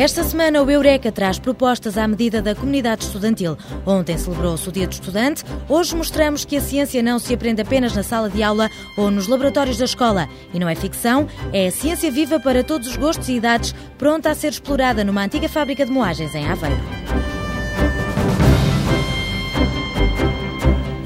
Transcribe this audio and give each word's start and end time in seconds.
Esta 0.00 0.24
semana 0.24 0.62
o 0.62 0.70
Eureka 0.70 1.12
traz 1.12 1.38
propostas 1.38 1.98
à 1.98 2.08
medida 2.08 2.40
da 2.40 2.54
comunidade 2.54 3.04
estudantil. 3.04 3.54
Ontem 3.84 4.16
celebrou-se 4.16 4.66
o 4.66 4.72
Dia 4.72 4.86
do 4.86 4.92
Estudante, 4.94 5.44
hoje 5.68 5.94
mostramos 5.94 6.42
que 6.42 6.56
a 6.56 6.60
ciência 6.62 7.02
não 7.02 7.18
se 7.18 7.34
aprende 7.34 7.60
apenas 7.60 7.94
na 7.94 8.02
sala 8.02 8.30
de 8.30 8.42
aula 8.42 8.70
ou 8.96 9.10
nos 9.10 9.28
laboratórios 9.28 9.76
da 9.76 9.84
escola. 9.84 10.26
E 10.54 10.58
não 10.58 10.70
é 10.70 10.74
ficção, 10.74 11.28
é 11.52 11.66
a 11.66 11.70
ciência 11.70 12.10
viva 12.10 12.40
para 12.40 12.64
todos 12.64 12.88
os 12.88 12.96
gostos 12.96 13.28
e 13.28 13.34
idades, 13.34 13.74
pronta 13.98 14.30
a 14.30 14.34
ser 14.34 14.48
explorada 14.48 15.04
numa 15.04 15.22
antiga 15.22 15.50
fábrica 15.50 15.84
de 15.84 15.92
moagens 15.92 16.34
em 16.34 16.46
Aveiro. 16.46 16.80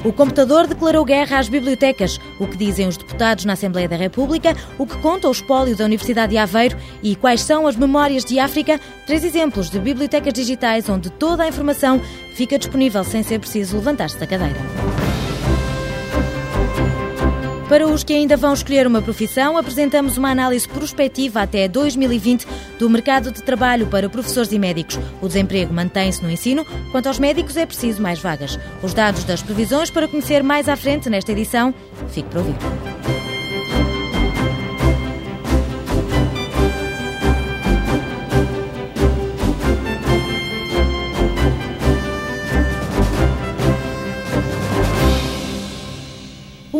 O 0.05 0.13
computador 0.13 0.67
declarou 0.67 1.03
guerra 1.03 1.39
às 1.39 1.49
bibliotecas, 1.49 2.19
o 2.39 2.45
que 2.45 2.55
dizem 2.55 2.87
os 2.87 2.95
deputados 2.95 3.43
na 3.43 3.53
Assembleia 3.53 3.89
da 3.89 3.95
República, 3.95 4.55
o 4.77 4.85
que 4.85 4.95
conta 4.99 5.27
o 5.27 5.31
espólio 5.31 5.75
da 5.75 5.83
Universidade 5.83 6.29
de 6.29 6.37
Aveiro 6.37 6.77
e 7.01 7.15
quais 7.15 7.41
são 7.41 7.65
as 7.65 7.75
memórias 7.75 8.23
de 8.23 8.37
África. 8.37 8.79
Três 9.07 9.23
exemplos 9.23 9.67
de 9.67 9.79
bibliotecas 9.79 10.31
digitais 10.31 10.87
onde 10.89 11.09
toda 11.09 11.41
a 11.41 11.47
informação 11.47 11.99
fica 12.35 12.59
disponível 12.59 13.03
sem 13.03 13.23
ser 13.23 13.39
preciso 13.39 13.77
levantar-se 13.77 14.19
da 14.19 14.27
cadeira. 14.27 14.94
Para 17.67 17.87
os 17.87 18.03
que 18.03 18.13
ainda 18.13 18.37
vão 18.37 18.53
escolher 18.53 18.85
uma 18.85 19.01
profissão, 19.01 19.57
apresentamos 19.57 20.17
uma 20.17 20.29
análise 20.29 20.67
prospectiva 20.67 21.41
até 21.41 21.67
2020 21.67 22.45
do 22.77 22.87
mercado 22.87 23.31
de 23.31 23.41
trabalho 23.41 23.87
para 23.87 24.07
professores 24.07 24.51
e 24.51 24.59
médicos. 24.59 24.99
O 25.19 25.27
desemprego 25.27 25.73
mantém-se 25.73 26.21
no 26.21 26.29
ensino, 26.29 26.63
quanto 26.91 27.07
aos 27.07 27.17
médicos 27.17 27.57
é 27.57 27.65
preciso 27.65 28.01
mais 28.01 28.19
vagas. 28.19 28.59
Os 28.83 28.93
dados 28.93 29.23
das 29.23 29.41
previsões 29.41 29.89
para 29.89 30.07
conhecer 30.07 30.43
mais 30.43 30.69
à 30.69 30.75
frente 30.75 31.09
nesta 31.09 31.31
edição, 31.31 31.73
fique 32.09 32.29
para 32.29 32.39
ouvir. 32.39 33.14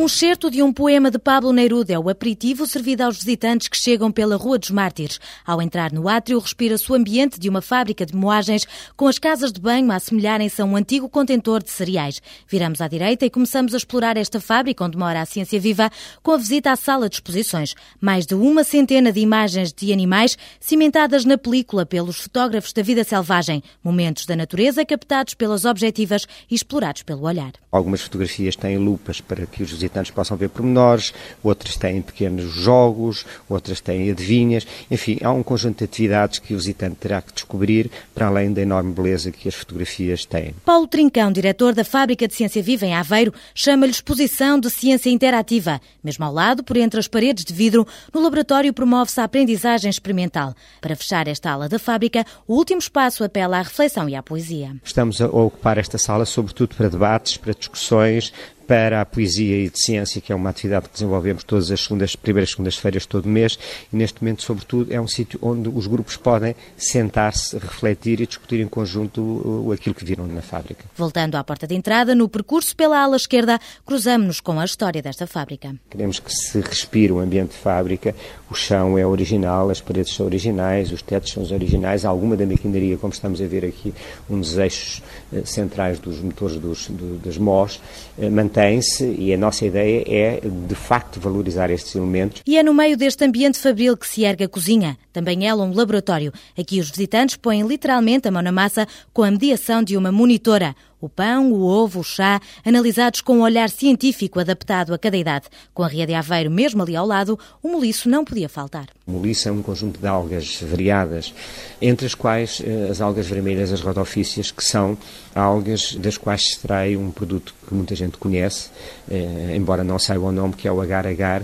Um 0.06 0.08
excerto 0.08 0.52
de 0.52 0.61
um 0.61 0.72
poema 0.72 1.09
de 1.09 1.17
Pablo 1.17 1.52
Neruda 1.52 1.92
é 1.92 1.98
o 1.98 2.09
aperitivo 2.09 2.67
servido 2.67 3.02
aos 3.02 3.17
visitantes 3.17 3.67
que 3.67 3.75
chegam 3.75 4.12
pela 4.12 4.36
Rua 4.36 4.59
dos 4.59 4.70
Mártires. 4.70 5.20
Ao 5.44 5.59
entrar 5.59 5.92
no 5.92 6.08
átrio, 6.08 6.38
respira-se 6.38 6.92
o 6.92 6.94
ambiente 6.94 7.39
de 7.39 7.50
uma 7.50 7.59
fábrica 7.59 8.06
de 8.06 8.16
moagens, 8.16 8.67
com 8.95 9.08
as 9.08 9.17
casas 9.17 9.52
de 9.52 9.59
banho 9.59 9.92
a 9.92 9.95
assemelharem-se 9.95 10.62
a 10.62 10.66
um 10.66 10.75
antigo 10.75 11.09
contentor 11.09 11.64
de 11.64 11.72
cereais. 11.72 12.22
Viramos 12.47 12.81
à 12.81 12.88
direita 12.88 13.25
e 13.25 13.31
começamos 13.31 13.73
a 13.73 13.78
explorar 13.78 14.16
esta 14.16 14.39
fábrica 14.39 14.86
onde 14.86 14.95
mora 14.95 15.22
a 15.22 15.25
ciência 15.25 15.59
viva, 15.59 15.89
com 16.22 16.34
a 16.34 16.38
visita 16.38 16.72
à 16.72 16.75
sala 16.75 17.09
de 17.09 17.16
exposições. 17.16 17.73
Mais 18.00 18.28
de 18.28 18.36
uma 18.36 18.64
centena 18.64 19.12
de 19.12 19.22
imagens 19.22 19.73
de 19.73 19.92
animais 19.92 20.38
cimentadas 20.59 21.25
na 21.25 21.36
película 21.36 21.84
pelos 21.84 22.19
fotógrafos 22.19 22.73
da 22.73 22.84
vida 22.84 23.03
selvagem, 23.03 23.64
momentos 23.84 24.28
da 24.28 24.36
natureza 24.36 24.86
captados 24.86 25.34
pelas 25.34 25.66
objetivas 25.66 26.28
e 26.47 26.53
explorados 26.53 27.02
pelo 27.02 27.23
olhar. 27.23 27.53
Algumas 27.72 28.02
fotografias 28.02 28.56
têm 28.56 28.78
lupas 28.78 29.19
para 29.19 29.47
que 29.47 29.64
os 29.64 29.72
visitantes 29.72 29.94
possam 30.11 30.38
ver 30.38 30.49
pormenores, 30.49 31.13
outras 31.43 31.75
têm 31.75 32.01
pequenos 32.01 32.51
jogos, 32.51 33.25
outras 33.49 33.81
têm 33.81 34.11
adivinhas. 34.11 34.65
Enfim, 34.89 35.17
há 35.23 35.31
um 35.31 35.43
conjunto 35.43 35.79
de 35.79 35.83
atividades 35.85 36.39
que 36.39 36.53
o 36.53 36.57
visitante 36.57 36.95
terá 36.95 37.21
que 37.21 37.33
descobrir 37.33 37.89
para 38.13 38.27
além 38.27 38.51
da 38.51 38.61
enorme 38.61 38.93
beleza 38.93 39.31
que 39.31 39.47
as 39.47 39.55
fotografias 39.55 40.25
têm. 40.25 40.53
Paulo 40.63 40.88
Trincão, 40.88 41.31
diretor 41.31 41.73
da 41.73 41.83
Fábrica 41.83 42.27
de 42.27 42.33
Ciência 42.33 42.61
Viva 42.61 42.85
em 42.85 42.93
Aveiro, 42.93 43.33
chama-lhe 43.53 43.91
exposição 43.91 44.59
de 44.59 44.69
ciência 44.69 45.09
interativa. 45.09 45.79
Mesmo 46.03 46.25
ao 46.25 46.33
lado, 46.33 46.63
por 46.63 46.77
entre 46.77 46.99
as 46.99 47.07
paredes 47.07 47.43
de 47.43 47.53
vidro, 47.53 47.88
no 48.13 48.21
laboratório 48.21 48.73
promove-se 48.73 49.19
a 49.19 49.23
aprendizagem 49.23 49.89
experimental. 49.89 50.53
Para 50.81 50.95
fechar 50.95 51.27
esta 51.27 51.51
ala 51.51 51.69
da 51.69 51.79
fábrica, 51.79 52.25
o 52.47 52.55
último 52.55 52.79
espaço 52.79 53.23
apela 53.23 53.57
à 53.57 53.61
reflexão 53.61 54.07
e 54.09 54.16
à 54.16 54.23
poesia. 54.23 54.75
Estamos 54.84 55.22
a 55.22 55.28
ocupar 55.28 55.78
esta 55.78 55.97
sala 55.97 56.25
sobretudo 56.25 56.75
para 56.75 56.89
debates, 56.89 57.38
para 57.38 57.53
discussões, 57.53 58.34
para 58.68 59.02
a 59.02 59.06
poesia 59.06 59.58
e 59.66 59.70
de 59.70 59.80
ciência, 59.80 60.22
que 60.22 60.31
é 60.31 60.36
uma 60.36 60.50
atividade 60.50 60.88
que 60.88 60.94
desenvolvemos 60.94 61.44
todas 61.44 61.72
as 61.72 61.81
segundas, 61.81 62.16
primeiras 62.16 62.52
segundas-feiras 62.52 63.06
todo 63.06 63.28
mês, 63.28 63.58
e 63.92 63.96
neste 63.96 64.22
momento, 64.22 64.44
sobretudo, 64.44 64.94
é 64.94 65.00
um 65.00 65.08
sítio 65.08 65.40
onde 65.42 65.70
os 65.70 65.88
grupos 65.88 66.18
podem 66.18 66.56
sentar-se, 66.78 67.58
refletir 67.58 68.22
e 68.22 68.28
discutir 68.28 68.59
em 68.59 68.68
conjunto 68.68 69.72
aquilo 69.72 69.96
que 69.96 70.06
viram 70.06 70.28
na 70.28 70.42
fábrica. 70.42 70.86
Voltando 70.96 71.36
à 71.36 71.44
porta 71.44 71.68
de 71.68 71.76
entrada, 71.76 72.16
no 72.16 72.28
percurso 72.28 72.76
pela 72.76 73.00
ala 73.00 73.16
esquerda, 73.16 73.59
cruzamos-nos 73.86 74.40
com 74.40 74.59
a 74.59 74.66
história 74.66 75.02
desta 75.02 75.28
fábrica. 75.28 75.76
Queremos 75.90 76.20
que 76.20 76.34
se 76.34 76.59
respire 76.62 77.12
o 77.12 77.20
ambiente 77.20 77.52
de 77.52 77.58
fábrica, 77.58 78.16
o 78.50 78.53
chão 78.53 78.97
é 78.97 79.06
original, 79.06 79.70
as 79.70 79.82
paredes 79.82 80.14
são 80.14 80.26
originais, 80.26 80.92
os 80.92 81.02
tetos 81.02 81.32
são 81.32 81.44
originais, 81.44 82.06
alguma 82.06 82.36
da 82.36 82.46
maquinaria, 82.46 82.97
como 82.97 83.14
estamos 83.14 83.42
a 83.42 83.46
ver 83.46 83.66
aqui, 83.66 83.94
um 84.30 84.40
dos 84.40 84.58
eixos 84.58 85.02
eh, 85.34 85.42
centrais 85.46 86.00
dos 86.00 86.20
motores 86.20 86.58
dos, 86.58 86.88
do, 86.88 87.18
das 87.18 87.38
MOS, 87.38 87.82
eh, 88.18 88.30
mantém-se 88.55 89.16
e 89.19 89.33
a 89.33 89.38
nossa 89.38 89.66
ideia 89.66 90.03
é, 90.07 90.39
de 90.41 90.75
facto, 90.75 91.19
valorizar 91.19 91.69
estes 91.69 91.93
elementos. 91.95 92.41
E 92.45 92.57
é 92.57 92.63
no 92.63 92.73
meio 92.73 92.95
deste 92.95 93.25
ambiente 93.25 93.59
fabril 93.59 93.97
que 93.97 94.07
se 94.07 94.23
ergue 94.23 94.45
a 94.45 94.49
cozinha, 94.49 94.97
também 95.11 95.45
ela 95.45 95.63
um 95.63 95.73
laboratório. 95.73 96.31
Aqui 96.57 96.79
os 96.79 96.89
visitantes 96.89 97.35
põem 97.35 97.67
literalmente 97.67 98.27
a 98.27 98.31
mão 98.31 98.41
na 98.41 98.51
massa 98.51 98.88
com 99.13 99.23
a 99.23 99.31
mediação 99.31 99.83
de 99.83 99.97
uma 99.97 100.11
monitora. 100.11 100.73
O 101.01 101.09
pão, 101.09 101.51
o 101.51 101.61
ovo, 101.61 102.00
o 102.00 102.03
chá, 102.03 102.41
analisados 102.66 103.22
com 103.22 103.39
um 103.39 103.41
olhar 103.41 103.69
científico 103.69 104.39
adaptado 104.39 104.94
a 104.94 104.97
cada 104.97 105.17
idade. 105.17 105.45
Com 105.73 105.83
a 105.83 105.88
Ria 105.88 106.07
de 106.07 106.13
Aveiro 106.13 106.50
mesmo 106.50 106.81
ali 106.81 106.95
ao 106.95 107.06
lado, 107.06 107.38
o 107.61 107.69
moliço 107.69 108.09
não 108.09 108.23
podia 108.23 108.47
faltar. 108.47 108.88
O 109.05 109.11
moliço 109.11 109.50
é 109.50 109.51
um 109.51 109.61
conjunto 109.61 110.00
de 110.00 110.07
algas 110.07 110.61
variadas, 110.61 111.34
entre 111.81 112.05
as 112.05 112.16
quais 112.16 112.61
eh, 112.66 112.88
as 112.89 113.01
algas 113.01 113.28
vermelhas, 113.28 113.72
as 113.72 113.81
rodofícias, 113.81 114.51
que 114.51 114.63
são 114.63 114.97
algas 115.35 115.95
das 115.95 116.17
quais 116.17 116.44
se 116.44 116.50
extrai 116.53 116.95
um 116.95 117.11
produto 117.11 117.53
que 117.67 117.73
muita 117.73 117.94
gente 117.94 118.17
conhece, 118.17 118.69
eh, 119.09 119.53
embora 119.55 119.84
não 119.84 120.00
saiba 120.00 120.25
o 120.25 120.31
nome, 120.31 120.53
que 120.53 120.67
é 120.67 120.72
o 120.72 120.81
agar-agar, 120.81 121.44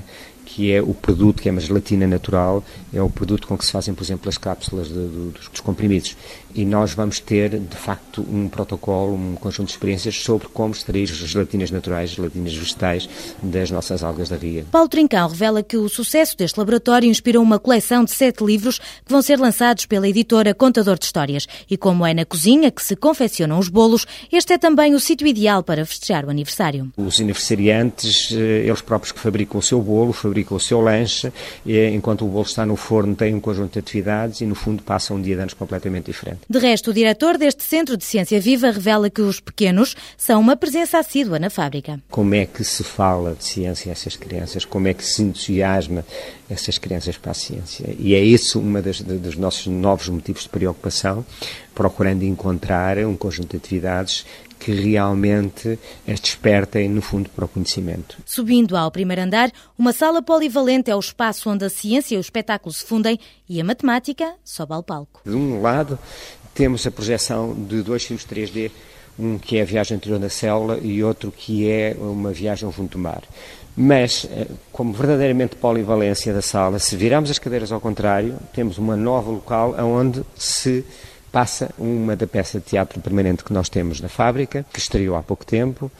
que 0.53 0.71
é 0.71 0.81
o 0.81 0.93
produto, 0.93 1.41
que 1.41 1.47
é 1.47 1.51
uma 1.51 1.61
gelatina 1.61 2.05
natural, 2.05 2.61
é 2.93 3.01
o 3.01 3.09
produto 3.09 3.47
com 3.47 3.57
que 3.57 3.65
se 3.65 3.71
fazem, 3.71 3.93
por 3.93 4.03
exemplo, 4.03 4.27
as 4.27 4.37
cápsulas 4.37 4.87
de, 4.87 4.93
de, 4.93 5.31
dos, 5.31 5.47
dos 5.47 5.59
comprimidos. 5.61 6.17
E 6.53 6.65
nós 6.65 6.93
vamos 6.93 7.19
ter, 7.19 7.49
de 7.59 7.75
facto, 7.75 8.25
um 8.29 8.47
protocolo, 8.47 9.13
um 9.13 9.35
conjunto 9.35 9.67
de 9.67 9.73
experiências 9.73 10.15
sobre 10.15 10.47
como 10.47 10.73
extrair 10.73 11.07
gelatinas 11.07 11.71
naturais, 11.71 12.11
gelatinas 12.11 12.53
vegetais 12.53 13.09
das 13.41 13.71
nossas 13.71 14.03
algas 14.03 14.29
da 14.29 14.37
ria. 14.37 14.65
Paulo 14.71 14.89
Trincão 14.89 15.27
revela 15.27 15.63
que 15.63 15.77
o 15.77 15.89
sucesso 15.89 16.37
deste 16.37 16.57
laboratório 16.57 17.09
inspirou 17.09 17.41
uma 17.41 17.59
coleção 17.59 18.03
de 18.03 18.11
sete 18.11 18.43
livros 18.43 18.79
que 18.79 19.11
vão 19.11 19.21
ser 19.21 19.39
lançados 19.39 19.85
pela 19.85 20.07
editora 20.07 20.53
Contador 20.53 20.97
de 20.97 21.05
Histórias. 21.05 21.47
E 21.69 21.77
como 21.77 22.05
é 22.05 22.13
na 22.13 22.25
cozinha 22.25 22.71
que 22.71 22.83
se 22.83 22.95
confeccionam 22.95 23.57
os 23.57 23.69
bolos, 23.69 24.05
este 24.31 24.53
é 24.53 24.57
também 24.57 24.93
o 24.93 24.99
sítio 24.99 25.27
ideal 25.27 25.63
para 25.63 25.85
festejar 25.85 26.25
o 26.25 26.29
aniversário. 26.29 26.91
Os 26.97 27.19
aniversariantes, 27.19 28.31
eh, 28.31 28.65
eles 28.65 28.81
próprios 28.81 29.11
que 29.11 29.19
fabricam 29.19 29.59
o 29.59 29.63
seu 29.63 29.81
bolo, 29.81 30.13
fabricam 30.13 30.57
o 30.57 30.59
seu 30.59 30.81
lanche, 30.81 31.31
enquanto 31.65 32.25
o 32.25 32.27
bolo 32.27 32.45
está 32.45 32.65
no 32.65 32.75
forno 32.75 33.15
têm 33.15 33.33
um 33.35 33.39
conjunto 33.39 33.73
de 33.73 33.79
atividades 33.79 34.41
e, 34.41 34.45
no 34.45 34.55
fundo, 34.55 34.83
passam 34.83 35.17
um 35.17 35.21
dia 35.21 35.35
de 35.35 35.41
anos 35.41 35.53
completamente 35.53 36.05
diferente. 36.05 36.40
De 36.49 36.59
resto, 36.59 36.91
o 36.91 36.93
diretor 36.93 37.37
deste 37.37 37.63
Centro 37.63 37.95
de 37.95 38.03
Ciência 38.03 38.39
Viva 38.39 38.71
revela 38.71 39.09
que 39.09 39.21
os 39.21 39.39
pequenos 39.39 39.95
são 40.17 40.41
uma 40.41 40.55
presença 40.55 40.99
assídua 40.99 41.39
na 41.39 41.49
fábrica. 41.49 41.99
Como 42.09 42.35
é 42.35 42.45
que 42.45 42.63
se 42.63 42.83
fala 42.83 43.33
de 43.35 43.45
ciência 43.45 43.89
a 43.89 43.93
essas 43.93 44.15
crianças? 44.15 44.65
Como 44.65 44.87
é 44.87 44.93
que 44.93 45.05
se 45.05 45.21
entusiasma 45.21 46.05
essas 46.49 46.77
crianças 46.77 47.17
para 47.17 47.31
a 47.31 47.35
ciência? 47.35 47.95
E 47.97 48.13
é 48.13 48.19
isso 48.19 48.59
um 48.59 48.73
dos 49.19 49.37
nossos 49.37 49.67
novos 49.67 50.09
motivos 50.09 50.43
de 50.43 50.49
preocupação, 50.49 51.25
procurando 51.73 52.23
encontrar 52.23 52.97
um 52.99 53.15
conjunto 53.15 53.51
de 53.51 53.57
atividades 53.57 54.25
que 54.61 54.71
realmente 54.71 55.79
as 56.07 56.19
despertem, 56.19 56.87
no 56.87 57.01
fundo, 57.01 57.27
para 57.31 57.45
o 57.45 57.47
conhecimento. 57.47 58.17
Subindo 58.23 58.77
ao 58.77 58.91
primeiro 58.91 59.23
andar, 59.23 59.51
uma 59.75 59.91
sala 59.91 60.21
polivalente 60.21 60.91
é 60.91 60.95
o 60.95 60.99
espaço 60.99 61.49
onde 61.49 61.65
a 61.65 61.69
ciência 61.69 62.13
e 62.13 62.17
o 62.19 62.21
espetáculo 62.21 62.71
se 62.71 62.85
fundem 62.85 63.19
e 63.49 63.59
a 63.59 63.63
matemática 63.63 64.35
sobe 64.45 64.73
ao 64.75 64.83
palco. 64.83 65.19
De 65.25 65.35
um 65.35 65.59
lado, 65.61 65.97
temos 66.53 66.85
a 66.85 66.91
projeção 66.91 67.55
de 67.55 67.81
dois 67.81 68.03
filmes 68.03 68.23
3D, 68.23 68.69
um 69.17 69.39
que 69.39 69.57
é 69.57 69.63
a 69.63 69.65
viagem 69.65 69.97
interior 69.97 70.19
da 70.19 70.29
célula 70.29 70.77
e 70.77 71.03
outro 71.03 71.31
que 71.31 71.67
é 71.67 71.95
uma 71.99 72.31
viagem 72.31 72.67
ao 72.67 72.71
fundo 72.71 72.89
do 72.89 72.99
mar. 72.99 73.23
Mas, 73.75 74.27
eh, 74.29 74.47
como 74.71 74.93
verdadeiramente 74.93 75.55
polivalência 75.55 76.31
da 76.33 76.41
sala, 76.41 76.77
se 76.77 76.95
virarmos 76.95 77.31
as 77.31 77.39
cadeiras 77.39 77.71
ao 77.71 77.81
contrário, 77.81 78.37
temos 78.53 78.77
uma 78.77 78.95
nova 78.95 79.31
local 79.31 79.73
onde 79.79 80.23
se 80.35 80.85
passa 81.31 81.71
uma 81.77 82.15
da 82.15 82.27
peça 82.27 82.59
de 82.59 82.65
teatro 82.65 82.99
permanente 82.99 83.43
que 83.43 83.53
nós 83.53 83.69
temos 83.69 84.01
na 84.01 84.09
fábrica, 84.09 84.65
que 84.71 84.79
estreou 84.79 85.15
há 85.15 85.23
pouco 85.23 85.45
tempo, 85.45 85.91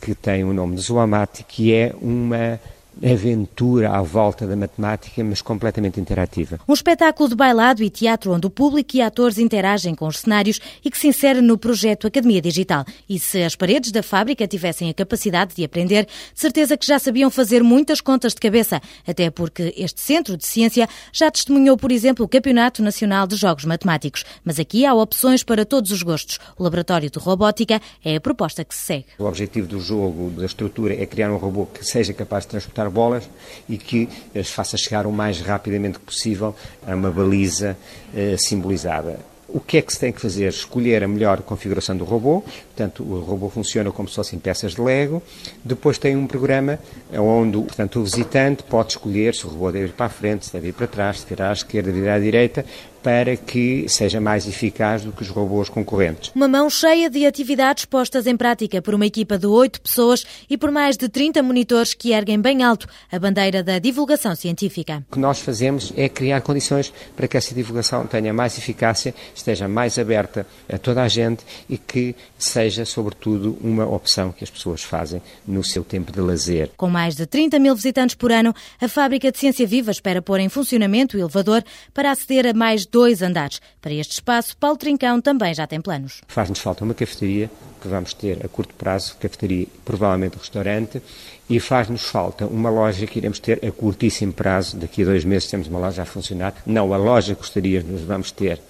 que 0.00 0.14
tem 0.14 0.44
o 0.44 0.52
nome 0.52 0.76
de 0.76 0.82
Zoamati, 0.82 1.44
que 1.44 1.72
é 1.72 1.94
uma 2.00 2.58
aventura 3.02 3.90
à 3.90 4.02
volta 4.02 4.46
da 4.46 4.56
matemática, 4.56 5.22
mas 5.24 5.40
completamente 5.40 6.00
interativa. 6.00 6.60
Um 6.68 6.72
espetáculo 6.72 7.28
de 7.28 7.34
bailado 7.34 7.82
e 7.82 7.90
teatro 7.90 8.32
onde 8.32 8.46
o 8.46 8.50
público 8.50 8.96
e 8.96 9.00
atores 9.00 9.38
interagem 9.38 9.94
com 9.94 10.06
os 10.06 10.18
cenários 10.18 10.60
e 10.84 10.90
que 10.90 10.98
se 10.98 11.08
insere 11.08 11.40
no 11.40 11.56
projeto 11.56 12.06
Academia 12.06 12.40
Digital. 12.40 12.84
E 13.08 13.18
se 13.18 13.42
as 13.42 13.56
paredes 13.56 13.90
da 13.90 14.02
fábrica 14.02 14.46
tivessem 14.46 14.90
a 14.90 14.94
capacidade 14.94 15.54
de 15.54 15.64
aprender, 15.64 16.04
de 16.04 16.40
certeza 16.40 16.76
que 16.76 16.86
já 16.86 16.98
sabiam 16.98 17.30
fazer 17.30 17.62
muitas 17.62 18.00
contas 18.00 18.34
de 18.34 18.40
cabeça, 18.40 18.80
até 19.06 19.30
porque 19.30 19.74
este 19.76 20.00
centro 20.00 20.36
de 20.36 20.46
ciência 20.46 20.88
já 21.12 21.30
testemunhou, 21.30 21.76
por 21.76 21.92
exemplo, 21.92 22.24
o 22.24 22.28
Campeonato 22.28 22.82
Nacional 22.82 23.26
de 23.26 23.36
Jogos 23.36 23.64
Matemáticos. 23.64 24.24
Mas 24.44 24.58
aqui 24.58 24.84
há 24.84 24.94
opções 24.94 25.42
para 25.42 25.64
todos 25.64 25.90
os 25.90 26.02
gostos. 26.02 26.38
O 26.58 26.62
Laboratório 26.62 27.10
de 27.10 27.18
Robótica 27.18 27.80
é 28.04 28.16
a 28.16 28.20
proposta 28.20 28.64
que 28.64 28.74
se 28.74 28.82
segue. 28.82 29.06
O 29.18 29.24
objetivo 29.24 29.66
do 29.66 29.80
jogo, 29.80 30.30
da 30.30 30.44
estrutura, 30.44 30.94
é 30.94 31.06
criar 31.06 31.30
um 31.30 31.36
robô 31.36 31.66
que 31.66 31.84
seja 31.84 32.12
capaz 32.12 32.44
de 32.44 32.50
transportar 32.50 32.89
bolas 32.90 33.28
e 33.68 33.78
que 33.78 34.08
as 34.34 34.48
faça 34.48 34.76
chegar 34.76 35.06
o 35.06 35.12
mais 35.12 35.40
rapidamente 35.40 35.98
possível 35.98 36.54
a 36.86 36.94
uma 36.94 37.10
baliza 37.10 37.76
eh, 38.14 38.36
simbolizada. 38.38 39.30
O 39.52 39.58
que 39.58 39.78
é 39.78 39.82
que 39.82 39.92
se 39.92 39.98
tem 39.98 40.12
que 40.12 40.20
fazer? 40.20 40.48
Escolher 40.48 41.02
a 41.02 41.08
melhor 41.08 41.42
configuração 41.42 41.96
do 41.96 42.04
robô. 42.04 42.40
Portanto, 42.40 43.02
o 43.02 43.18
robô 43.20 43.48
funciona 43.48 43.90
como 43.90 44.08
se 44.08 44.14
fossem 44.14 44.38
peças 44.38 44.74
de 44.74 44.80
Lego. 44.80 45.20
Depois 45.64 45.98
tem 45.98 46.16
um 46.16 46.26
programa 46.26 46.78
onde 47.12 47.58
portanto, 47.58 47.98
o 47.98 48.04
visitante 48.04 48.62
pode 48.62 48.92
escolher 48.92 49.34
se 49.34 49.46
o 49.46 49.50
robô 49.50 49.72
deve 49.72 49.86
ir 49.86 49.92
para 49.92 50.06
a 50.06 50.08
frente, 50.08 50.46
se 50.46 50.52
deve 50.52 50.68
ir 50.68 50.72
para 50.72 50.86
trás, 50.86 51.20
se 51.20 51.26
virar 51.26 51.50
à 51.50 51.52
esquerda, 51.52 51.90
virar 51.90 52.14
à 52.14 52.18
direita, 52.20 52.64
para 53.02 53.36
que 53.36 53.88
seja 53.88 54.20
mais 54.20 54.46
eficaz 54.46 55.02
do 55.02 55.12
que 55.12 55.22
os 55.22 55.28
robôs 55.28 55.68
concorrentes. 55.68 56.30
Uma 56.34 56.48
mão 56.48 56.68
cheia 56.68 57.08
de 57.08 57.26
atividades 57.26 57.84
postas 57.84 58.26
em 58.26 58.36
prática 58.36 58.82
por 58.82 58.94
uma 58.94 59.06
equipa 59.06 59.38
de 59.38 59.46
oito 59.46 59.80
pessoas 59.80 60.24
e 60.48 60.56
por 60.56 60.70
mais 60.70 60.96
de 60.96 61.08
30 61.08 61.42
monitores 61.42 61.94
que 61.94 62.12
erguem 62.12 62.40
bem 62.40 62.62
alto 62.62 62.86
a 63.10 63.18
bandeira 63.18 63.62
da 63.62 63.78
divulgação 63.78 64.34
científica. 64.34 65.04
O 65.10 65.14
que 65.14 65.18
nós 65.18 65.40
fazemos 65.40 65.92
é 65.96 66.08
criar 66.08 66.40
condições 66.40 66.92
para 67.16 67.26
que 67.26 67.36
essa 67.36 67.54
divulgação 67.54 68.06
tenha 68.06 68.32
mais 68.32 68.56
eficácia, 68.58 69.14
esteja 69.34 69.68
mais 69.68 69.98
aberta 69.98 70.46
a 70.68 70.78
toda 70.78 71.02
a 71.02 71.08
gente 71.08 71.44
e 71.68 71.78
que 71.78 72.14
seja, 72.38 72.84
sobretudo, 72.84 73.58
uma 73.60 73.86
opção 73.86 74.32
que 74.32 74.44
as 74.44 74.50
pessoas 74.50 74.82
fazem 74.82 75.22
no 75.46 75.62
seu 75.64 75.84
tempo 75.84 76.12
de 76.12 76.20
lazer. 76.20 76.70
Com 76.76 76.88
mais 76.88 77.16
de 77.16 77.26
30 77.26 77.58
mil 77.58 77.74
visitantes 77.74 78.14
por 78.14 78.32
ano, 78.32 78.54
a 78.80 78.88
fábrica 78.88 79.30
de 79.30 79.38
Ciência 79.38 79.66
Viva 79.66 79.90
espera 79.90 80.22
pôr 80.22 80.40
em 80.40 80.48
funcionamento 80.48 81.16
o 81.16 81.20
elevador 81.20 81.64
para 81.92 82.10
aceder 82.10 82.46
a 82.46 82.52
mais 82.52 82.86
dois 82.90 83.22
andares. 83.22 83.60
Para 83.80 83.92
este 83.94 84.12
espaço, 84.12 84.56
Paulo 84.56 84.76
Trincão 84.76 85.20
também 85.20 85.54
já 85.54 85.66
tem 85.66 85.80
planos. 85.80 86.20
Faz-nos 86.28 86.58
falta 86.58 86.84
uma 86.84 86.94
cafeteria, 86.94 87.50
que 87.80 87.88
vamos 87.88 88.12
ter 88.12 88.44
a 88.44 88.48
curto 88.48 88.74
prazo, 88.74 89.16
cafeteria, 89.20 89.66
provavelmente 89.84 90.36
restaurante, 90.36 91.02
e 91.48 91.58
faz-nos 91.58 92.02
falta 92.04 92.46
uma 92.46 92.70
loja 92.70 93.06
que 93.06 93.18
iremos 93.18 93.38
ter 93.38 93.64
a 93.64 93.70
curtíssimo 93.70 94.32
prazo, 94.32 94.76
daqui 94.76 95.02
a 95.02 95.06
dois 95.06 95.24
meses 95.24 95.48
temos 95.50 95.68
uma 95.68 95.78
loja 95.78 96.02
a 96.02 96.04
funcionar, 96.04 96.54
não 96.66 96.92
a 96.92 96.96
loja 96.96 97.34
que 97.34 97.40
gostaríamos, 97.40 98.02
vamos 98.02 98.30
ter. 98.30 98.60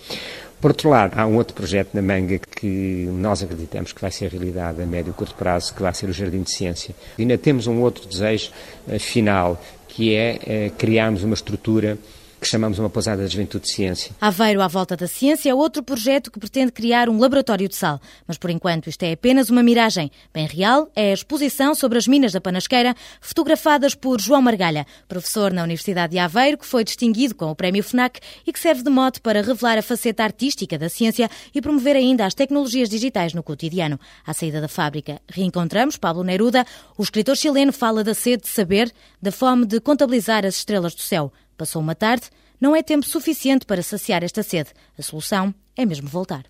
Por 0.60 0.72
outro 0.72 0.90
lado, 0.90 1.18
há 1.18 1.26
um 1.26 1.36
outro 1.36 1.54
projeto 1.54 1.94
na 1.94 2.02
manga 2.02 2.38
que 2.38 3.08
nós 3.12 3.42
acreditamos 3.42 3.94
que 3.94 4.00
vai 4.00 4.10
ser 4.10 4.30
realidade 4.30 4.82
a 4.82 4.86
médio 4.86 5.10
e 5.10 5.14
curto 5.14 5.34
prazo, 5.34 5.74
que 5.74 5.80
vai 5.80 5.94
ser 5.94 6.10
o 6.10 6.12
Jardim 6.12 6.42
de 6.42 6.50
Ciência. 6.50 6.94
E 7.16 7.22
ainda 7.22 7.38
temos 7.38 7.66
um 7.66 7.80
outro 7.80 8.06
desejo 8.06 8.50
uh, 8.86 8.98
final, 8.98 9.58
que 9.88 10.14
é 10.14 10.68
uh, 10.68 10.76
criarmos 10.76 11.24
uma 11.24 11.32
estrutura 11.32 11.96
que 12.40 12.48
chamamos 12.48 12.78
uma 12.78 12.88
pousada 12.88 13.24
de 13.26 13.32
juventude 13.32 13.64
de 13.64 13.72
ciência. 13.72 14.12
Aveiro 14.20 14.62
à 14.62 14.68
volta 14.68 14.96
da 14.96 15.06
ciência 15.06 15.50
é 15.50 15.54
outro 15.54 15.82
projeto 15.82 16.30
que 16.30 16.38
pretende 16.38 16.72
criar 16.72 17.08
um 17.08 17.18
laboratório 17.18 17.68
de 17.68 17.76
sal. 17.76 18.00
Mas 18.26 18.38
por 18.38 18.48
enquanto 18.48 18.88
isto 18.88 19.02
é 19.02 19.12
apenas 19.12 19.50
uma 19.50 19.62
miragem. 19.62 20.10
Bem 20.32 20.46
real 20.46 20.90
é 20.96 21.10
a 21.10 21.14
exposição 21.14 21.74
sobre 21.74 21.98
as 21.98 22.08
minas 22.08 22.32
da 22.32 22.40
Panasqueira, 22.40 22.94
fotografadas 23.20 23.94
por 23.94 24.20
João 24.20 24.40
Margalha, 24.40 24.86
professor 25.06 25.52
na 25.52 25.62
Universidade 25.62 26.12
de 26.12 26.18
Aveiro, 26.18 26.56
que 26.56 26.66
foi 26.66 26.82
distinguido 26.82 27.34
com 27.34 27.50
o 27.50 27.54
Prémio 27.54 27.84
FNAC 27.84 28.20
e 28.46 28.52
que 28.52 28.58
serve 28.58 28.82
de 28.82 28.90
mote 28.90 29.20
para 29.20 29.42
revelar 29.42 29.76
a 29.76 29.82
faceta 29.82 30.24
artística 30.24 30.78
da 30.78 30.88
ciência 30.88 31.30
e 31.54 31.60
promover 31.60 31.94
ainda 31.94 32.24
as 32.24 32.34
tecnologias 32.34 32.88
digitais 32.88 33.34
no 33.34 33.42
cotidiano. 33.42 34.00
À 34.26 34.32
saída 34.32 34.60
da 34.60 34.68
fábrica, 34.68 35.20
reencontramos 35.28 35.98
Pablo 35.98 36.24
Neruda. 36.24 36.64
O 36.96 37.02
escritor 37.02 37.36
chileno 37.36 37.72
fala 37.72 38.02
da 38.02 38.14
sede 38.14 38.44
de 38.44 38.48
saber, 38.48 38.90
da 39.20 39.30
fome 39.30 39.66
de 39.66 39.78
contabilizar 39.80 40.46
as 40.46 40.56
estrelas 40.56 40.94
do 40.94 41.02
céu. 41.02 41.30
Passou 41.60 41.82
uma 41.82 41.94
tarde, 41.94 42.30
não 42.58 42.74
é 42.74 42.82
tempo 42.82 43.04
suficiente 43.04 43.66
para 43.66 43.82
saciar 43.82 44.24
esta 44.24 44.42
sede. 44.42 44.70
A 44.98 45.02
solução 45.02 45.54
é 45.76 45.84
mesmo 45.84 46.08
voltar. 46.08 46.46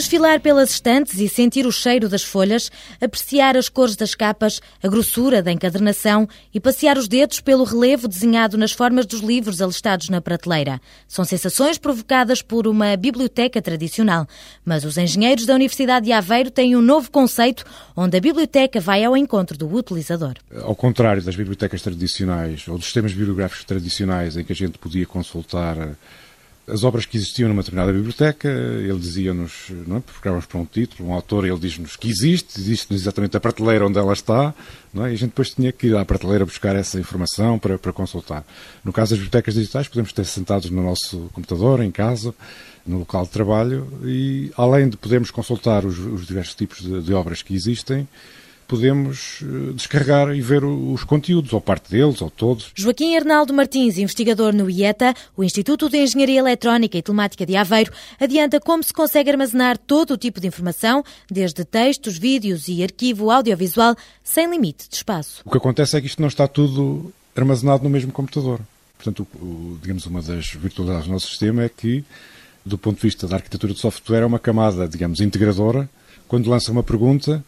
Desfilar 0.00 0.40
pelas 0.40 0.70
estantes 0.70 1.20
e 1.20 1.28
sentir 1.28 1.66
o 1.66 1.70
cheiro 1.70 2.08
das 2.08 2.22
folhas, 2.22 2.70
apreciar 3.02 3.54
as 3.54 3.68
cores 3.68 3.96
das 3.96 4.14
capas, 4.14 4.58
a 4.82 4.88
grossura 4.88 5.42
da 5.42 5.52
encadernação 5.52 6.26
e 6.54 6.58
passear 6.58 6.96
os 6.96 7.06
dedos 7.06 7.38
pelo 7.38 7.64
relevo 7.64 8.08
desenhado 8.08 8.56
nas 8.56 8.72
formas 8.72 9.04
dos 9.04 9.20
livros 9.20 9.60
alistados 9.60 10.08
na 10.08 10.18
prateleira. 10.22 10.80
São 11.06 11.22
sensações 11.22 11.76
provocadas 11.76 12.40
por 12.40 12.66
uma 12.66 12.96
biblioteca 12.96 13.60
tradicional. 13.60 14.26
Mas 14.64 14.86
os 14.86 14.96
engenheiros 14.96 15.44
da 15.44 15.54
Universidade 15.54 16.06
de 16.06 16.12
Aveiro 16.12 16.50
têm 16.50 16.74
um 16.74 16.80
novo 16.80 17.10
conceito 17.10 17.62
onde 17.94 18.16
a 18.16 18.20
biblioteca 18.22 18.80
vai 18.80 19.04
ao 19.04 19.14
encontro 19.14 19.58
do 19.58 19.70
utilizador. 19.70 20.32
Ao 20.62 20.74
contrário 20.74 21.22
das 21.22 21.36
bibliotecas 21.36 21.82
tradicionais 21.82 22.66
ou 22.66 22.78
dos 22.78 22.86
sistemas 22.86 23.12
bibliográficos 23.12 23.64
tradicionais 23.64 24.34
em 24.38 24.44
que 24.44 24.52
a 24.54 24.56
gente 24.56 24.78
podia 24.78 25.04
consultar 25.04 25.76
as 26.66 26.84
obras 26.84 27.04
que 27.04 27.16
existiam 27.16 27.48
numa 27.48 27.62
determinada 27.62 27.92
biblioteca, 27.92 28.48
ele 28.48 28.98
dizia-nos, 28.98 29.70
não 29.86 29.96
é? 29.96 30.00
procurávamos 30.00 30.46
por 30.46 30.58
um 30.58 30.64
título, 30.64 31.08
um 31.08 31.12
autor, 31.12 31.44
ele 31.44 31.58
diz-nos 31.58 31.96
que 31.96 32.08
existe, 32.08 32.60
existe-nos 32.60 33.02
exatamente 33.02 33.36
a 33.36 33.40
prateleira 33.40 33.86
onde 33.86 33.98
ela 33.98 34.12
está, 34.12 34.54
não 34.92 35.06
é? 35.06 35.10
e 35.10 35.14
a 35.14 35.16
gente 35.16 35.30
depois 35.30 35.50
tinha 35.50 35.72
que 35.72 35.88
ir 35.88 35.96
à 35.96 36.04
prateleira 36.04 36.44
buscar 36.44 36.76
essa 36.76 36.98
informação 37.00 37.58
para, 37.58 37.78
para 37.78 37.92
consultar. 37.92 38.44
No 38.84 38.92
caso 38.92 39.10
das 39.10 39.18
bibliotecas 39.18 39.54
digitais, 39.54 39.88
podemos 39.88 40.12
ter 40.12 40.24
sentados 40.24 40.70
no 40.70 40.82
nosso 40.82 41.28
computador, 41.32 41.82
em 41.82 41.90
casa, 41.90 42.34
no 42.86 43.00
local 43.00 43.24
de 43.24 43.30
trabalho, 43.30 43.86
e 44.04 44.52
além 44.56 44.88
de 44.88 44.96
podermos 44.96 45.30
consultar 45.30 45.84
os, 45.84 45.98
os 45.98 46.26
diversos 46.26 46.54
tipos 46.54 46.80
de, 46.80 47.02
de 47.02 47.12
obras 47.12 47.42
que 47.42 47.54
existem, 47.54 48.06
podemos 48.70 49.40
eh, 49.42 49.72
descarregar 49.72 50.32
e 50.32 50.40
ver 50.40 50.64
os 50.64 51.02
conteúdos, 51.02 51.52
ou 51.52 51.60
parte 51.60 51.90
deles, 51.90 52.22
ou 52.22 52.30
todos. 52.30 52.70
Joaquim 52.76 53.16
Arnaldo 53.16 53.52
Martins, 53.52 53.98
investigador 53.98 54.54
no 54.54 54.70
IETA, 54.70 55.12
o 55.36 55.42
Instituto 55.42 55.88
de 55.88 55.98
Engenharia 55.98 56.38
Eletrónica 56.38 56.96
e 56.96 57.02
Telemática 57.02 57.44
de 57.44 57.56
Aveiro, 57.56 57.92
adianta 58.20 58.60
como 58.60 58.84
se 58.84 58.92
consegue 58.92 59.28
armazenar 59.28 59.76
todo 59.76 60.12
o 60.12 60.16
tipo 60.16 60.40
de 60.40 60.46
informação, 60.46 61.02
desde 61.28 61.64
textos, 61.64 62.16
vídeos 62.16 62.68
e 62.68 62.80
arquivo 62.84 63.32
audiovisual, 63.32 63.96
sem 64.22 64.48
limite 64.48 64.88
de 64.88 64.94
espaço. 64.94 65.42
O 65.44 65.50
que 65.50 65.58
acontece 65.58 65.96
é 65.96 66.00
que 66.00 66.06
isto 66.06 66.22
não 66.22 66.28
está 66.28 66.46
tudo 66.46 67.12
armazenado 67.36 67.82
no 67.82 67.90
mesmo 67.90 68.12
computador. 68.12 68.60
Portanto, 68.96 69.26
o, 69.34 69.78
digamos, 69.82 70.06
uma 70.06 70.22
das 70.22 70.50
virtualidades 70.50 71.08
do 71.08 71.12
nosso 71.12 71.26
sistema 71.26 71.64
é 71.64 71.68
que, 71.68 72.04
do 72.64 72.78
ponto 72.78 72.96
de 72.96 73.02
vista 73.02 73.26
da 73.26 73.34
arquitetura 73.34 73.72
de 73.72 73.80
software, 73.80 74.20
é 74.22 74.26
uma 74.26 74.38
camada, 74.38 74.86
digamos, 74.86 75.20
integradora. 75.20 75.90
Quando 76.28 76.48
lança 76.48 76.70
uma 76.70 76.84
pergunta, 76.84 77.44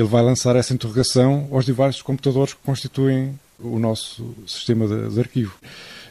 ele 0.00 0.08
vai 0.08 0.22
lançar 0.22 0.56
essa 0.56 0.72
interrogação 0.72 1.48
aos 1.52 1.64
diversos 1.64 2.02
computadores 2.02 2.54
que 2.54 2.60
constituem 2.64 3.38
o 3.58 3.78
nosso 3.78 4.34
sistema 4.46 4.86
de, 4.86 5.14
de 5.14 5.20
arquivo. 5.20 5.54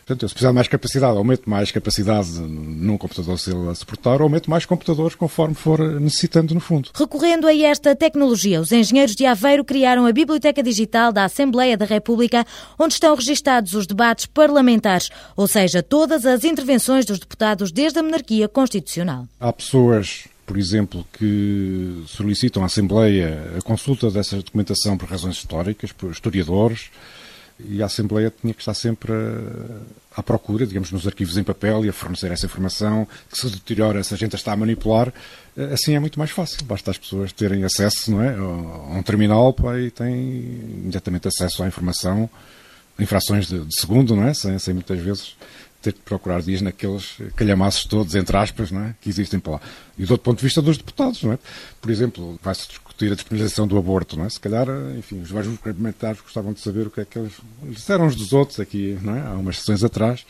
Portanto, 0.06 0.28
se 0.28 0.34
precisar 0.34 0.50
de 0.50 0.56
mais 0.56 0.68
capacidade, 0.68 1.18
aumento 1.18 1.50
mais 1.50 1.72
capacidade 1.72 2.40
num 2.40 2.98
computador 2.98 3.38
se 3.40 3.52
ele 3.52 3.70
a 3.70 3.76
suportar, 3.76 4.20
aumento 4.20 4.50
mais 4.50 4.66
computadores 4.66 5.16
conforme 5.16 5.54
for 5.54 5.80
necessitando 6.02 6.54
no 6.54 6.60
fundo. 6.60 6.90
Recorrendo 6.94 7.48
a 7.48 7.56
esta 7.56 7.96
tecnologia, 7.96 8.60
os 8.60 8.72
engenheiros 8.72 9.16
de 9.16 9.26
Aveiro 9.26 9.64
criaram 9.64 10.06
a 10.06 10.12
Biblioteca 10.12 10.62
Digital 10.64 11.14
da 11.14 11.26
Assembleia 11.26 11.78
da 11.78 11.86
República, 11.86 12.46
onde 12.80 12.96
estão 12.96 13.16
registados 13.16 13.74
os 13.74 13.86
debates 13.86 14.26
parlamentares, 14.26 15.10
ou 15.36 15.48
seja, 15.48 15.84
todas 15.84 16.26
as 16.26 16.44
intervenções 16.44 17.06
dos 17.06 17.20
deputados 17.20 17.72
desde 17.72 18.00
a 18.00 18.04
monarquia 18.04 18.50
constitucional. 18.50 19.28
Há 19.40 19.54
pessoas 19.54 20.26
por 20.52 20.60
exemplo, 20.60 21.08
que 21.14 22.04
solicitam 22.08 22.62
à 22.62 22.66
Assembleia 22.66 23.54
a 23.58 23.62
consulta 23.62 24.12
dessa 24.12 24.36
documentação 24.36 24.98
por 24.98 25.08
razões 25.08 25.38
históricas, 25.38 25.94
por 25.94 26.12
historiadores, 26.12 26.90
e 27.58 27.82
a 27.82 27.86
Assembleia 27.86 28.34
tinha 28.42 28.54
que 28.54 28.60
estar 28.60 28.74
sempre 28.74 29.14
à 30.14 30.22
procura, 30.22 30.68
digamos, 30.68 30.92
nos 30.92 31.08
arquivos 31.08 31.38
em 31.38 31.44
papel 31.44 31.86
e 31.86 31.90
a 31.90 31.94
fornecer 31.94 32.34
essa 32.34 32.48
informação, 32.48 33.08
que 33.32 33.38
se 33.38 33.50
deteriora, 33.50 34.04
se 34.04 34.14
a 34.14 34.18
gente 34.18 34.36
está 34.36 34.52
a 34.52 34.58
manipular, 34.58 35.14
assim 35.72 35.96
é 35.96 36.02
muito 36.02 36.20
mais 36.20 36.32
fácil. 36.32 36.66
Basta 36.66 36.92
as 36.92 36.98
pessoas 36.98 37.32
terem 37.32 37.64
acesso 37.64 38.12
não 38.12 38.22
é, 38.22 38.36
a 38.36 38.98
um 38.98 39.04
terminal 39.04 39.56
e 39.82 39.90
têm 39.90 40.20
imediatamente 40.82 41.30
acesso 41.30 41.64
à 41.64 41.68
informação, 41.68 42.30
em 43.00 43.06
frações 43.06 43.48
de, 43.48 43.64
de 43.64 43.80
segundo, 43.80 44.18
não 44.18 44.28
é? 44.28 44.34
sem, 44.34 44.60
sem 44.60 44.74
muitas 44.74 45.00
vezes 45.00 45.34
ter 45.82 45.94
que 45.94 46.00
procurar 46.02 46.42
dias 46.42 46.62
naqueles 46.62 47.18
calhamaços 47.36 47.86
todos, 47.86 48.16
entre 48.16 48.38
aspas, 48.38 48.72
não 48.72 48.84
é? 48.84 48.96
que 49.02 49.10
existem 49.10 49.40
para 49.40 49.54
lá. 49.54 49.62
E 49.98 50.06
do 50.06 50.12
outro 50.12 50.24
ponto 50.24 50.38
de 50.38 50.44
vista 50.44 50.62
dos 50.62 50.78
deputados, 50.78 51.24
não 51.24 51.34
é? 51.34 51.40
Por 51.82 51.90
exemplo, 51.90 52.40
vai-se 52.42 52.68
discutir 52.68 53.12
a 53.12 53.16
despenalização 53.16 53.68
do 53.68 53.78
aborto, 53.78 54.18
não 54.18 54.26
é? 54.26 54.30
Se 54.30 54.40
calhar, 54.40 54.68
enfim, 54.98 55.22
os 55.22 55.32
vários 55.32 55.58
parlamentares 55.58 56.22
gostavam 56.22 56.54
de 56.54 56.60
saber 56.60 56.88
o 56.88 56.92
que 56.92 57.02
é 57.02 57.06
que 57.06 57.18
eles 57.18 57.34
disseram 57.64 58.06
uns 58.06 58.16
dos 58.16 58.32
outros 58.32 58.60
aqui, 58.60 58.98
não 59.02 59.16
é? 59.16 59.22
Há 59.22 59.34
umas 59.34 59.58
sessões 59.58 59.84
atrás. 59.84 60.26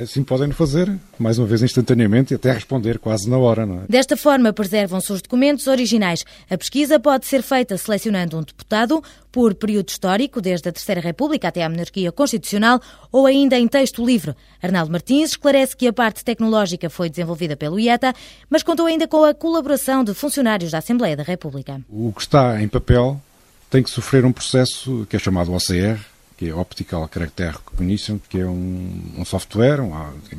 Assim 0.00 0.24
podem 0.24 0.50
fazer, 0.52 0.90
mais 1.18 1.38
uma 1.38 1.46
vez 1.46 1.62
instantaneamente, 1.62 2.32
e 2.32 2.36
até 2.36 2.50
responder 2.52 2.98
quase 2.98 3.28
na 3.28 3.36
hora. 3.36 3.66
Não 3.66 3.82
é? 3.82 3.84
Desta 3.88 4.16
forma, 4.16 4.52
preservam-se 4.52 5.12
os 5.12 5.20
documentos 5.20 5.66
originais. 5.66 6.24
A 6.48 6.56
pesquisa 6.56 6.98
pode 6.98 7.26
ser 7.26 7.42
feita 7.42 7.76
selecionando 7.76 8.38
um 8.38 8.42
deputado 8.42 9.02
por 9.30 9.54
período 9.54 9.90
histórico, 9.90 10.40
desde 10.40 10.68
a 10.68 10.72
Terceira 10.72 11.00
República 11.00 11.48
até 11.48 11.62
à 11.62 11.68
monarquia 11.68 12.10
constitucional, 12.10 12.80
ou 13.10 13.26
ainda 13.26 13.58
em 13.58 13.68
texto 13.68 14.04
livre. 14.04 14.34
Arnaldo 14.62 14.90
Martins 14.90 15.30
esclarece 15.30 15.76
que 15.76 15.86
a 15.86 15.92
parte 15.92 16.24
tecnológica 16.24 16.88
foi 16.88 17.10
desenvolvida 17.10 17.56
pelo 17.56 17.78
IETA, 17.78 18.14
mas 18.48 18.62
contou 18.62 18.86
ainda 18.86 19.06
com 19.06 19.24
a 19.24 19.34
colaboração 19.34 20.02
de 20.02 20.14
funcionários 20.14 20.70
da 20.70 20.78
Assembleia 20.78 21.16
da 21.16 21.22
República. 21.22 21.80
O 21.90 22.12
que 22.12 22.22
está 22.22 22.62
em 22.62 22.68
papel 22.68 23.20
tem 23.68 23.82
que 23.82 23.90
sofrer 23.90 24.24
um 24.24 24.32
processo 24.32 25.06
que 25.08 25.16
é 25.16 25.18
chamado 25.18 25.52
OCR, 25.52 25.98
que 26.42 26.48
é 26.48 26.54
Optical 26.54 27.08
Character 27.12 27.52
Recognition, 27.52 28.18
que 28.28 28.40
é 28.40 28.44
um, 28.44 29.14
um 29.16 29.24
software, 29.24 29.80
um, 29.80 29.94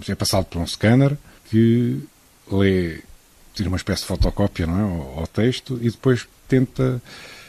é 0.06 0.16
passado 0.16 0.44
por 0.44 0.62
um 0.62 0.68
scanner 0.68 1.18
que 1.50 2.04
lê, 2.52 3.00
tira 3.54 3.70
uma 3.70 3.78
espécie 3.78 4.02
de 4.02 4.08
fotocópia 4.08 4.68
não 4.68 5.16
é, 5.16 5.20
ao, 5.20 5.28
texto 5.28 5.80
e 5.82 5.90
depois 5.90 6.28
tenta 6.46 7.02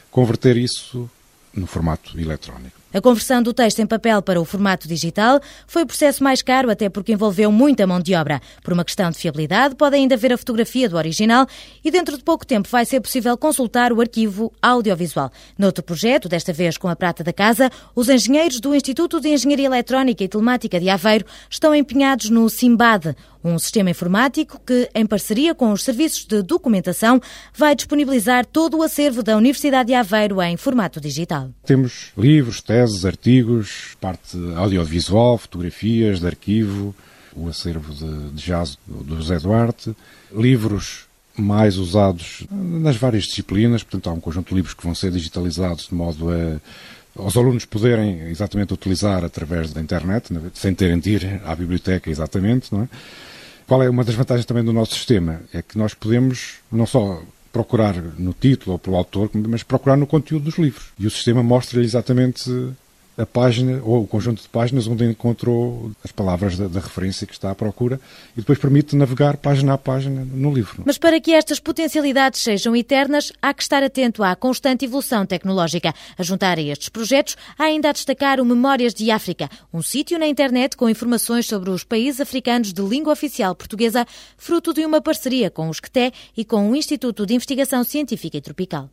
converter 0.08 0.56
isso 0.56 1.10
no 1.52 1.66
formato 1.66 2.16
eletrónico. 2.16 2.76
A 2.94 3.00
conversão 3.00 3.42
do 3.42 3.52
texto 3.52 3.80
em 3.80 3.86
papel 3.86 4.22
para 4.22 4.40
o 4.40 4.44
formato 4.44 4.86
digital 4.86 5.40
foi 5.66 5.82
o 5.82 5.86
processo 5.86 6.22
mais 6.22 6.42
caro, 6.42 6.70
até 6.70 6.88
porque 6.88 7.12
envolveu 7.12 7.50
muita 7.50 7.88
mão 7.88 7.98
de 7.98 8.14
obra. 8.14 8.40
Por 8.62 8.72
uma 8.72 8.84
questão 8.84 9.10
de 9.10 9.18
fiabilidade, 9.18 9.74
pode 9.74 9.96
ainda 9.96 10.16
ver 10.16 10.32
a 10.32 10.38
fotografia 10.38 10.88
do 10.88 10.96
original 10.96 11.44
e 11.84 11.90
dentro 11.90 12.16
de 12.16 12.22
pouco 12.22 12.46
tempo 12.46 12.68
vai 12.68 12.84
ser 12.84 13.00
possível 13.00 13.36
consultar 13.36 13.92
o 13.92 14.00
arquivo 14.00 14.52
audiovisual. 14.62 15.32
Noutro 15.58 15.82
projeto, 15.82 16.28
desta 16.28 16.52
vez 16.52 16.78
com 16.78 16.86
a 16.86 16.94
prata 16.94 17.24
da 17.24 17.32
casa, 17.32 17.68
os 17.96 18.08
engenheiros 18.08 18.60
do 18.60 18.72
Instituto 18.72 19.20
de 19.20 19.30
Engenharia 19.30 19.66
Eletrónica 19.66 20.22
e 20.22 20.28
Telemática 20.28 20.78
de 20.78 20.88
Aveiro 20.88 21.26
estão 21.50 21.74
empenhados 21.74 22.30
no 22.30 22.48
SIMBAD, 22.48 23.16
um 23.44 23.58
sistema 23.58 23.90
informático 23.90 24.58
que, 24.64 24.88
em 24.94 25.04
parceria 25.04 25.54
com 25.54 25.70
os 25.70 25.82
serviços 25.82 26.24
de 26.24 26.42
documentação, 26.42 27.20
vai 27.54 27.74
disponibilizar 27.74 28.46
todo 28.46 28.78
o 28.78 28.82
acervo 28.82 29.22
da 29.22 29.36
Universidade 29.36 29.88
de 29.88 29.94
Aveiro 29.94 30.40
em 30.40 30.56
formato 30.56 30.98
digital. 30.98 31.50
Temos 31.66 32.12
livros, 32.16 32.62
teses, 32.84 33.04
artigos, 33.04 33.96
parte 34.00 34.36
audiovisual, 34.56 35.38
fotografias 35.38 36.20
de 36.20 36.26
arquivo, 36.26 36.94
o 37.34 37.48
acervo 37.48 37.92
de, 37.92 38.30
de 38.30 38.42
jazz 38.42 38.78
do 38.86 39.16
José 39.16 39.38
Duarte, 39.38 39.94
livros 40.32 41.06
mais 41.36 41.78
usados 41.78 42.46
nas 42.50 42.96
várias 42.96 43.24
disciplinas, 43.24 43.82
portanto 43.82 44.08
há 44.08 44.12
um 44.12 44.20
conjunto 44.20 44.50
de 44.50 44.54
livros 44.54 44.74
que 44.74 44.84
vão 44.84 44.94
ser 44.94 45.10
digitalizados 45.10 45.88
de 45.88 45.94
modo 45.94 46.30
a 46.30 46.60
os 47.16 47.36
alunos 47.36 47.64
poderem 47.64 48.22
exatamente 48.22 48.74
utilizar 48.74 49.24
através 49.24 49.72
da 49.72 49.80
internet, 49.80 50.28
sem 50.52 50.74
terem 50.74 50.98
de 50.98 51.10
ir 51.10 51.40
à 51.44 51.54
biblioteca 51.54 52.10
exatamente, 52.10 52.72
não 52.72 52.82
é? 52.82 52.88
Qual 53.68 53.80
é 53.82 53.88
uma 53.88 54.02
das 54.02 54.16
vantagens 54.16 54.44
também 54.44 54.64
do 54.64 54.72
nosso 54.72 54.94
sistema? 54.94 55.40
É 55.52 55.62
que 55.62 55.78
nós 55.78 55.94
podemos 55.94 56.56
não 56.72 56.84
só 56.84 57.22
procurar 57.54 57.94
no 58.18 58.34
título 58.34 58.72
ou 58.72 58.78
pelo 58.80 58.96
autor, 58.96 59.30
mas 59.48 59.62
procurar 59.62 59.96
no 59.96 60.08
conteúdo 60.08 60.46
dos 60.46 60.58
livros. 60.58 60.86
E 60.98 61.06
o 61.06 61.10
sistema 61.10 61.40
mostra 61.40 61.80
exatamente 61.80 62.50
a 63.16 63.24
página 63.24 63.80
ou 63.84 64.02
o 64.02 64.06
conjunto 64.06 64.42
de 64.42 64.48
páginas 64.48 64.86
onde 64.86 65.04
encontrou 65.04 65.92
as 66.04 66.10
palavras 66.10 66.56
da, 66.56 66.80
referência 66.80 67.26
que 67.26 67.32
está 67.32 67.50
à 67.50 67.54
procura 67.54 68.00
e 68.36 68.40
depois 68.40 68.58
permite 68.58 68.96
navegar 68.96 69.36
página 69.36 69.74
a 69.74 69.78
página 69.78 70.24
no 70.24 70.52
livro. 70.52 70.82
Mas 70.84 70.98
para 70.98 71.20
que 71.20 71.32
estas 71.32 71.60
potencialidades 71.60 72.42
sejam 72.42 72.74
eternas, 72.74 73.32
há 73.40 73.54
que 73.54 73.62
estar 73.62 73.82
atento 73.82 74.22
à 74.22 74.34
constante 74.34 74.84
evolução 74.84 75.24
tecnológica. 75.24 75.94
A 76.18 76.22
juntar 76.22 76.58
a 76.58 76.62
estes 76.62 76.88
projetos, 76.88 77.36
há 77.58 77.64
ainda 77.64 77.90
a 77.90 77.92
destacar 77.92 78.40
o 78.40 78.44
Memórias 78.44 78.92
de 78.92 79.10
África, 79.10 79.48
um 79.72 79.82
sítio 79.82 80.18
na 80.18 80.26
internet 80.26 80.76
com 80.76 80.88
informações 80.88 81.46
sobre 81.46 81.70
os 81.70 81.84
países 81.84 82.20
africanos 82.20 82.72
de 82.72 82.82
língua 82.82 83.12
oficial 83.12 83.54
portuguesa, 83.54 84.06
fruto 84.36 84.74
de 84.74 84.84
uma 84.84 85.00
parceria 85.00 85.50
com 85.50 85.68
o 85.68 85.74
SCTE 85.74 86.12
e 86.36 86.44
com 86.44 86.70
o 86.70 86.76
Instituto 86.76 87.24
de 87.24 87.34
Investigação 87.34 87.84
Científica 87.84 88.36
e 88.36 88.40
Tropical. 88.40 88.90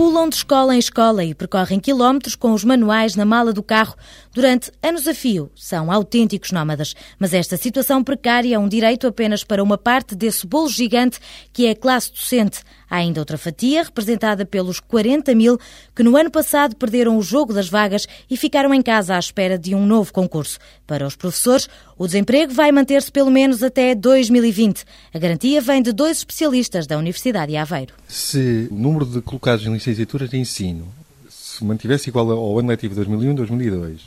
Pulam 0.00 0.30
de 0.30 0.36
escola 0.36 0.74
em 0.74 0.78
escola 0.78 1.22
e 1.22 1.34
percorrem 1.34 1.78
quilómetros 1.78 2.34
com 2.34 2.54
os 2.54 2.64
manuais 2.64 3.16
na 3.16 3.26
mala 3.26 3.52
do 3.52 3.62
carro 3.62 3.94
durante 4.32 4.72
anos 4.82 5.06
a 5.06 5.12
fio. 5.12 5.50
São 5.54 5.92
autênticos 5.92 6.52
nómadas. 6.52 6.94
Mas 7.18 7.34
esta 7.34 7.58
situação 7.58 8.02
precária 8.02 8.54
é 8.54 8.58
um 8.58 8.66
direito 8.66 9.06
apenas 9.06 9.44
para 9.44 9.62
uma 9.62 9.76
parte 9.76 10.14
desse 10.14 10.46
bolo 10.46 10.70
gigante 10.70 11.20
que 11.52 11.66
é 11.66 11.72
a 11.72 11.76
classe 11.76 12.12
docente. 12.12 12.62
Há 12.88 12.96
ainda 12.96 13.20
outra 13.20 13.36
fatia, 13.36 13.82
representada 13.82 14.46
pelos 14.46 14.80
40 14.80 15.34
mil, 15.34 15.58
que 15.94 16.02
no 16.02 16.16
ano 16.16 16.30
passado 16.30 16.76
perderam 16.76 17.18
o 17.18 17.22
jogo 17.22 17.52
das 17.52 17.68
vagas 17.68 18.08
e 18.28 18.38
ficaram 18.38 18.72
em 18.72 18.80
casa 18.80 19.16
à 19.16 19.18
espera 19.18 19.58
de 19.58 19.74
um 19.74 19.84
novo 19.84 20.14
concurso. 20.14 20.58
Para 20.90 21.06
os 21.06 21.14
professores, 21.14 21.68
o 21.96 22.04
desemprego 22.04 22.52
vai 22.52 22.72
manter-se 22.72 23.12
pelo 23.12 23.30
menos 23.30 23.62
até 23.62 23.94
2020. 23.94 24.84
A 25.14 25.20
garantia 25.20 25.60
vem 25.60 25.80
de 25.80 25.92
dois 25.92 26.18
especialistas 26.18 26.84
da 26.84 26.98
Universidade 26.98 27.52
de 27.52 27.56
Aveiro. 27.56 27.94
Se 28.08 28.66
o 28.72 28.74
número 28.74 29.06
de 29.06 29.20
colocados 29.20 29.64
em 29.64 29.72
licenciaturas 29.72 30.28
de 30.28 30.36
ensino 30.36 30.88
se 31.28 31.64
mantivesse 31.64 32.08
igual 32.08 32.28
ao 32.32 32.58
ano 32.58 32.70
letivo 32.70 33.00
2001-2002, 33.00 34.00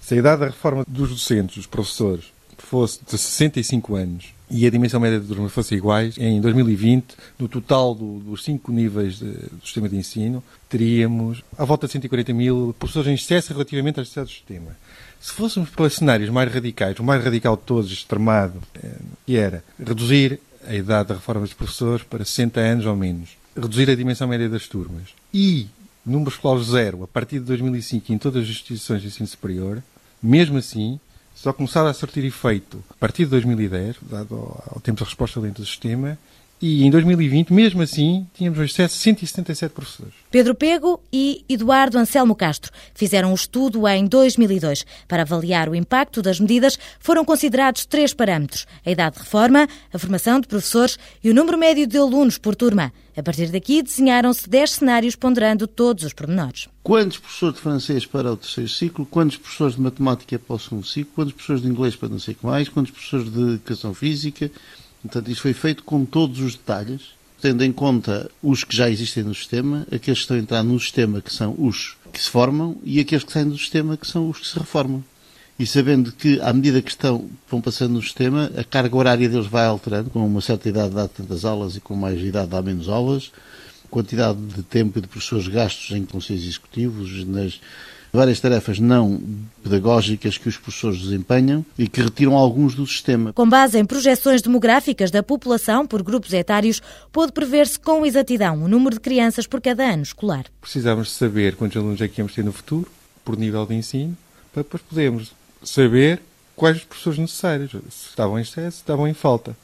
se 0.00 0.14
a 0.14 0.18
idade 0.18 0.42
da 0.42 0.46
reforma 0.46 0.84
dos 0.86 1.10
docentes, 1.10 1.56
dos 1.56 1.66
professores, 1.66 2.26
fosse 2.56 3.00
de 3.04 3.10
65 3.10 3.96
anos 3.96 4.32
e 4.48 4.64
a 4.66 4.70
dimensão 4.70 5.00
média 5.00 5.18
de 5.18 5.26
turma 5.26 5.48
fosse 5.48 5.74
iguais, 5.74 6.16
em 6.16 6.40
2020, 6.40 7.16
no 7.40 7.48
total 7.48 7.92
do, 7.92 8.20
dos 8.20 8.44
cinco 8.44 8.70
níveis 8.70 9.18
de, 9.18 9.32
do 9.32 9.60
sistema 9.64 9.88
de 9.88 9.96
ensino, 9.96 10.44
teríamos 10.68 11.42
à 11.58 11.64
volta 11.64 11.88
de 11.88 11.92
140 11.94 12.32
mil 12.32 12.74
professores 12.78 13.08
em 13.08 13.14
excesso 13.14 13.52
relativamente 13.52 13.98
à 13.98 14.02
necessidades 14.02 14.32
do 14.32 14.36
sistema. 14.36 14.76
Se 15.20 15.32
fôssemos 15.32 15.68
para 15.68 15.90
cenários 15.90 16.30
mais 16.30 16.50
radicais, 16.52 16.98
o 16.98 17.04
mais 17.04 17.22
radical 17.22 17.54
de 17.54 17.62
todos, 17.62 17.92
extremado, 17.92 18.58
eh, 18.82 18.96
que 19.26 19.36
era 19.36 19.62
reduzir 19.78 20.40
a 20.66 20.74
idade 20.74 21.10
da 21.10 21.14
reforma 21.14 21.42
dos 21.42 21.52
professores 21.52 22.02
para 22.02 22.24
60 22.24 22.58
anos 22.58 22.86
ou 22.86 22.96
menos, 22.96 23.36
reduzir 23.54 23.90
a 23.90 23.94
dimensão 23.94 24.26
média 24.26 24.48
das 24.48 24.66
turmas 24.66 25.10
e 25.32 25.68
número 26.06 26.30
escolar 26.30 26.62
zero 26.62 27.04
a 27.04 27.06
partir 27.06 27.38
de 27.38 27.44
2005 27.44 28.12
em 28.12 28.18
todas 28.18 28.44
as 28.44 28.48
instituições 28.48 29.02
de 29.02 29.08
ensino 29.08 29.26
superior, 29.26 29.82
mesmo 30.22 30.56
assim, 30.56 30.98
só 31.34 31.52
começar 31.52 31.86
a 31.86 31.92
surtir 31.92 32.24
efeito 32.24 32.82
a 32.88 32.94
partir 32.94 33.24
de 33.24 33.30
2010, 33.30 33.96
dado 34.02 34.34
ao 34.34 34.80
tempo 34.80 34.98
de 34.98 35.04
resposta 35.04 35.38
lenta 35.38 35.60
do 35.60 35.66
sistema, 35.66 36.18
e 36.60 36.84
em 36.84 36.90
2020, 36.90 37.52
mesmo 37.52 37.80
assim, 37.80 38.26
tínhamos 38.34 38.58
um 38.58 38.64
excesso 38.64 38.96
de 38.96 39.02
177 39.02 39.72
professores. 39.72 40.12
Pedro 40.30 40.54
Pego 40.54 41.00
e 41.10 41.42
Eduardo 41.48 41.96
Anselmo 41.98 42.34
Castro 42.34 42.70
fizeram 42.94 43.30
um 43.30 43.34
estudo 43.34 43.88
em 43.88 44.06
2002. 44.06 44.84
Para 45.08 45.22
avaliar 45.22 45.68
o 45.68 45.74
impacto 45.74 46.20
das 46.20 46.38
medidas, 46.38 46.78
foram 46.98 47.24
considerados 47.24 47.86
três 47.86 48.12
parâmetros: 48.12 48.66
a 48.84 48.90
idade 48.90 49.16
de 49.16 49.22
reforma, 49.22 49.66
a 49.92 49.98
formação 49.98 50.38
de 50.38 50.46
professores 50.46 50.98
e 51.24 51.30
o 51.30 51.34
número 51.34 51.56
médio 51.56 51.86
de 51.86 51.96
alunos 51.96 52.36
por 52.36 52.54
turma. 52.54 52.92
A 53.16 53.22
partir 53.22 53.50
daqui, 53.50 53.82
desenharam-se 53.82 54.48
10 54.48 54.70
cenários 54.70 55.16
ponderando 55.16 55.66
todos 55.66 56.04
os 56.04 56.12
pormenores. 56.12 56.68
Quantos 56.82 57.18
professores 57.18 57.56
de 57.56 57.60
francês 57.60 58.06
para 58.06 58.32
o 58.32 58.36
terceiro 58.36 58.70
ciclo? 58.70 59.04
Quantos 59.04 59.36
professores 59.36 59.76
de 59.76 59.82
matemática 59.82 60.38
para 60.38 60.56
o 60.56 60.58
segundo 60.58 60.86
ciclo? 60.86 61.12
Quantos 61.14 61.32
professores 61.34 61.62
de 61.62 61.68
inglês 61.68 61.96
para 61.96 62.08
não 62.08 62.18
sei 62.18 62.34
o 62.34 62.36
que 62.36 62.46
mais? 62.46 62.68
Quantos 62.68 62.92
professores 62.92 63.30
de 63.32 63.40
educação 63.40 63.92
física? 63.92 64.50
Portanto, 65.02 65.30
isto 65.30 65.42
foi 65.42 65.52
feito 65.52 65.82
com 65.84 66.04
todos 66.04 66.40
os 66.40 66.54
detalhes, 66.54 67.02
tendo 67.40 67.64
em 67.64 67.72
conta 67.72 68.30
os 68.42 68.64
que 68.64 68.76
já 68.76 68.90
existem 68.90 69.22
no 69.22 69.34
sistema, 69.34 69.86
aqueles 69.86 70.18
que 70.18 70.24
estão 70.24 70.36
a 70.36 70.40
entrar 70.40 70.62
no 70.62 70.78
sistema, 70.78 71.20
que 71.20 71.32
são 71.32 71.54
os 71.58 71.96
que 72.12 72.20
se 72.20 72.28
formam, 72.28 72.76
e 72.84 73.00
aqueles 73.00 73.24
que 73.24 73.32
saem 73.32 73.48
do 73.48 73.56
sistema, 73.56 73.96
que 73.96 74.06
são 74.06 74.28
os 74.28 74.38
que 74.38 74.46
se 74.46 74.58
reformam. 74.58 75.02
E 75.58 75.66
sabendo 75.66 76.12
que, 76.12 76.40
à 76.40 76.52
medida 76.52 76.80
que 76.80 76.90
estão, 76.90 77.28
vão 77.50 77.60
passando 77.60 77.92
no 77.92 78.02
sistema, 78.02 78.50
a 78.56 78.64
carga 78.64 78.96
horária 78.96 79.28
deles 79.28 79.46
vai 79.46 79.66
alterando, 79.66 80.10
com 80.10 80.26
uma 80.26 80.40
certa 80.40 80.68
idade 80.68 80.94
dá 80.94 81.06
tantas 81.06 81.44
aulas 81.44 81.76
e 81.76 81.80
com 81.80 81.94
mais 81.94 82.20
idade 82.20 82.48
dá 82.48 82.62
menos 82.62 82.88
aulas, 82.88 83.30
quantidade 83.90 84.38
de 84.38 84.62
tempo 84.62 84.98
e 84.98 85.02
de 85.02 85.08
professores 85.08 85.48
gastos 85.48 85.94
em 85.96 86.04
conselhos 86.04 86.44
executivos, 86.44 87.26
nas 87.26 87.60
várias 88.12 88.40
tarefas 88.40 88.78
não 88.78 89.20
pedagógicas 89.62 90.38
que 90.38 90.48
os 90.48 90.56
professores 90.56 91.00
desempenham 91.00 91.64
e 91.78 91.88
que 91.88 92.02
retiram 92.02 92.34
alguns 92.34 92.74
do 92.74 92.86
sistema. 92.86 93.32
Com 93.32 93.48
base 93.48 93.78
em 93.78 93.84
projeções 93.84 94.42
demográficas 94.42 95.10
da 95.10 95.22
população 95.22 95.86
por 95.86 96.02
grupos 96.02 96.32
etários, 96.32 96.82
pode 97.12 97.32
prever-se 97.32 97.78
com 97.78 98.04
exatidão 98.04 98.64
o 98.64 98.68
número 98.68 98.96
de 98.96 99.00
crianças 99.00 99.46
por 99.46 99.60
cada 99.60 99.84
ano 99.84 100.02
escolar. 100.02 100.44
Precisamos 100.60 101.12
saber 101.12 101.56
quantos 101.56 101.76
alunos 101.76 102.00
é 102.00 102.08
que 102.08 102.20
íamos 102.20 102.34
ter 102.34 102.44
no 102.44 102.52
futuro, 102.52 102.90
por 103.24 103.36
nível 103.36 103.64
de 103.66 103.74
ensino, 103.74 104.16
para 104.52 104.62
depois 104.62 104.82
podermos 104.82 105.32
saber 105.62 106.20
quais 106.56 106.78
os 106.78 106.84
professores 106.84 107.18
necessários, 107.18 107.70
se 107.70 108.08
estavam 108.10 108.38
em 108.38 108.42
excesso, 108.42 108.76
se 108.76 108.82
estavam 108.82 109.06
em 109.06 109.14
falta. 109.14 109.56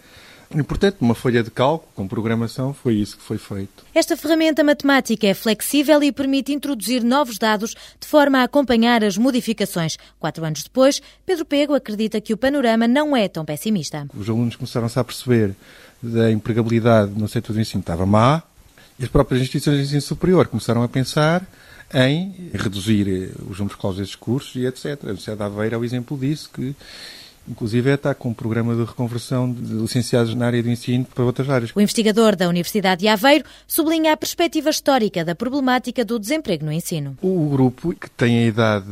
E, 0.54 0.62
portanto, 0.62 0.98
uma 1.00 1.14
folha 1.14 1.42
de 1.42 1.50
cálculo 1.50 1.90
com 1.94 2.06
programação 2.06 2.72
foi 2.72 2.94
isso 2.94 3.16
que 3.16 3.22
foi 3.22 3.38
feito. 3.38 3.84
Esta 3.94 4.16
ferramenta 4.16 4.62
matemática 4.62 5.26
é 5.26 5.34
flexível 5.34 6.02
e 6.02 6.12
permite 6.12 6.52
introduzir 6.52 7.02
novos 7.02 7.36
dados 7.38 7.74
de 7.98 8.06
forma 8.06 8.38
a 8.38 8.44
acompanhar 8.44 9.02
as 9.02 9.18
modificações. 9.18 9.96
Quatro 10.20 10.44
anos 10.44 10.62
depois, 10.62 11.02
Pedro 11.24 11.44
Pego 11.44 11.74
acredita 11.74 12.20
que 12.20 12.32
o 12.32 12.36
panorama 12.36 12.86
não 12.86 13.16
é 13.16 13.28
tão 13.28 13.44
pessimista. 13.44 14.06
Os 14.16 14.28
alunos 14.28 14.56
começaram-se 14.56 14.98
a 14.98 15.04
perceber 15.04 15.54
da 16.02 16.30
empregabilidade 16.30 17.12
no 17.18 17.28
setor 17.28 17.52
do 17.52 17.60
ensino 17.60 17.80
estava 17.80 18.06
má 18.06 18.42
E 18.98 19.04
as 19.04 19.10
próprias 19.10 19.42
instituições 19.42 19.78
de 19.78 19.84
ensino 19.84 20.00
superior 20.00 20.46
começaram 20.46 20.82
a 20.82 20.88
pensar 20.88 21.46
em 21.92 22.50
reduzir 22.52 23.32
os 23.48 23.58
números 23.58 23.78
de 23.78 24.00
desses 24.00 24.14
cursos 24.14 24.54
e 24.56 24.66
etc. 24.66 24.98
A 25.02 25.06
Universidade 25.06 25.38
de 25.38 25.44
Aveiro 25.44 25.74
é 25.76 25.78
o 25.78 25.84
exemplo 25.84 26.18
disso, 26.18 26.50
que 26.52 26.74
Inclusive 27.48 27.90
está 27.90 28.14
com 28.14 28.30
um 28.30 28.34
programa 28.34 28.74
de 28.74 28.84
reconversão 28.84 29.50
de 29.52 29.74
licenciados 29.74 30.34
na 30.34 30.46
área 30.46 30.62
do 30.62 30.70
ensino 30.70 31.04
para 31.04 31.24
outras 31.24 31.48
áreas. 31.48 31.70
O 31.74 31.80
investigador 31.80 32.34
da 32.34 32.48
Universidade 32.48 33.02
de 33.02 33.08
Aveiro 33.08 33.44
sublinha 33.66 34.12
a 34.12 34.16
perspectiva 34.16 34.70
histórica 34.70 35.24
da 35.24 35.34
problemática 35.34 36.04
do 36.04 36.18
desemprego 36.18 36.64
no 36.64 36.72
ensino. 36.72 37.16
O 37.22 37.48
grupo 37.48 37.94
que 37.94 38.10
tem 38.10 38.38
a 38.38 38.46
idade, 38.46 38.86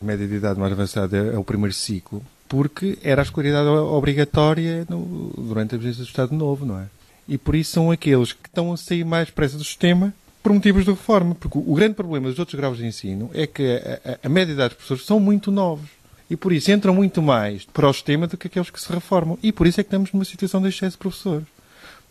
a 0.00 0.04
média 0.04 0.26
de 0.26 0.34
idade 0.34 0.58
mais 0.60 0.72
avançada 0.72 1.16
é 1.16 1.38
o 1.38 1.44
primeiro 1.44 1.74
ciclo, 1.74 2.22
porque 2.48 2.98
era 3.02 3.22
a 3.22 3.24
escolaridade 3.24 3.68
obrigatória 3.68 4.86
no, 4.88 5.32
durante 5.36 5.74
a 5.74 5.78
vigência 5.78 6.04
do 6.04 6.08
Estado 6.08 6.34
Novo, 6.34 6.64
não 6.64 6.78
é? 6.78 6.86
E 7.28 7.36
por 7.36 7.56
isso 7.56 7.72
são 7.72 7.90
aqueles 7.90 8.32
que 8.32 8.48
estão 8.48 8.72
a 8.72 8.76
sair 8.76 9.04
mais 9.04 9.26
depressa 9.26 9.58
do 9.58 9.64
sistema 9.64 10.14
por 10.42 10.52
motivos 10.52 10.84
de 10.84 10.90
reforma. 10.90 11.34
Porque 11.34 11.58
o 11.58 11.74
grande 11.74 11.94
problema 11.94 12.28
dos 12.28 12.38
outros 12.38 12.54
graus 12.54 12.78
de 12.78 12.86
ensino 12.86 13.28
é 13.34 13.48
que 13.48 13.64
a, 13.64 14.12
a, 14.12 14.18
a 14.26 14.28
média 14.28 14.46
de 14.46 14.52
idade 14.52 14.68
dos 14.68 14.76
professores 14.76 15.04
são 15.04 15.18
muito 15.18 15.50
novos 15.50 15.95
e 16.28 16.36
por 16.36 16.52
isso 16.52 16.70
entram 16.70 16.94
muito 16.94 17.22
mais 17.22 17.64
para 17.64 17.88
o 17.88 17.92
sistema 17.92 18.26
do 18.26 18.36
que 18.36 18.48
aqueles 18.48 18.70
que 18.70 18.80
se 18.80 18.92
reformam. 18.92 19.38
E 19.42 19.52
por 19.52 19.66
isso 19.66 19.80
é 19.80 19.84
que 19.84 19.88
estamos 19.88 20.12
numa 20.12 20.24
situação 20.24 20.60
de 20.60 20.68
excesso 20.68 20.92
de 20.92 20.98
professores. 20.98 21.46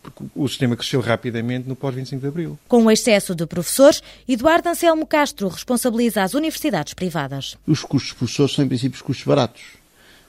Porque 0.02 0.24
o 0.34 0.48
sistema 0.48 0.76
cresceu 0.76 1.00
rapidamente 1.00 1.68
no 1.68 1.76
pós-25 1.76 2.20
de 2.20 2.26
Abril. 2.26 2.58
Com 2.68 2.84
o 2.84 2.90
excesso 2.90 3.34
de 3.34 3.44
professores, 3.46 4.02
Eduardo 4.26 4.68
Anselmo 4.68 5.06
Castro 5.06 5.48
responsabiliza 5.48 6.22
as 6.22 6.32
universidades 6.32 6.94
privadas. 6.94 7.58
Os 7.66 7.82
custos 7.82 8.12
de 8.12 8.14
professores 8.16 8.54
são, 8.54 8.64
em 8.64 8.68
princípio, 8.68 9.02
custos 9.02 9.26
baratos. 9.26 9.62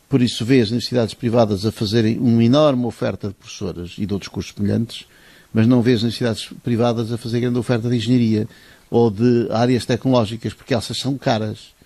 Por 0.09 0.21
isso, 0.21 0.43
vê 0.43 0.61
as 0.61 0.69
universidades 0.69 1.13
privadas 1.13 1.65
a 1.65 1.71
fazerem 1.71 2.17
uma 2.17 2.43
enorme 2.43 2.85
oferta 2.85 3.27
de 3.27 3.33
professoras 3.35 3.95
e 3.97 4.05
de 4.05 4.13
outros 4.13 4.29
cursos 4.29 4.53
semelhantes, 4.55 5.05
mas 5.53 5.67
não 5.67 5.81
vê 5.81 5.93
as 5.93 6.01
universidades 6.01 6.49
privadas 6.63 7.11
a 7.11 7.17
fazer 7.17 7.39
grande 7.39 7.59
oferta 7.59 7.89
de 7.89 7.95
engenharia 7.95 8.47
ou 8.89 9.11
de 9.11 9.47
áreas 9.51 9.85
tecnológicas, 9.85 10.53
porque 10.53 10.73
essas 10.73 10.97
são 10.97 11.17
caras 11.17 11.76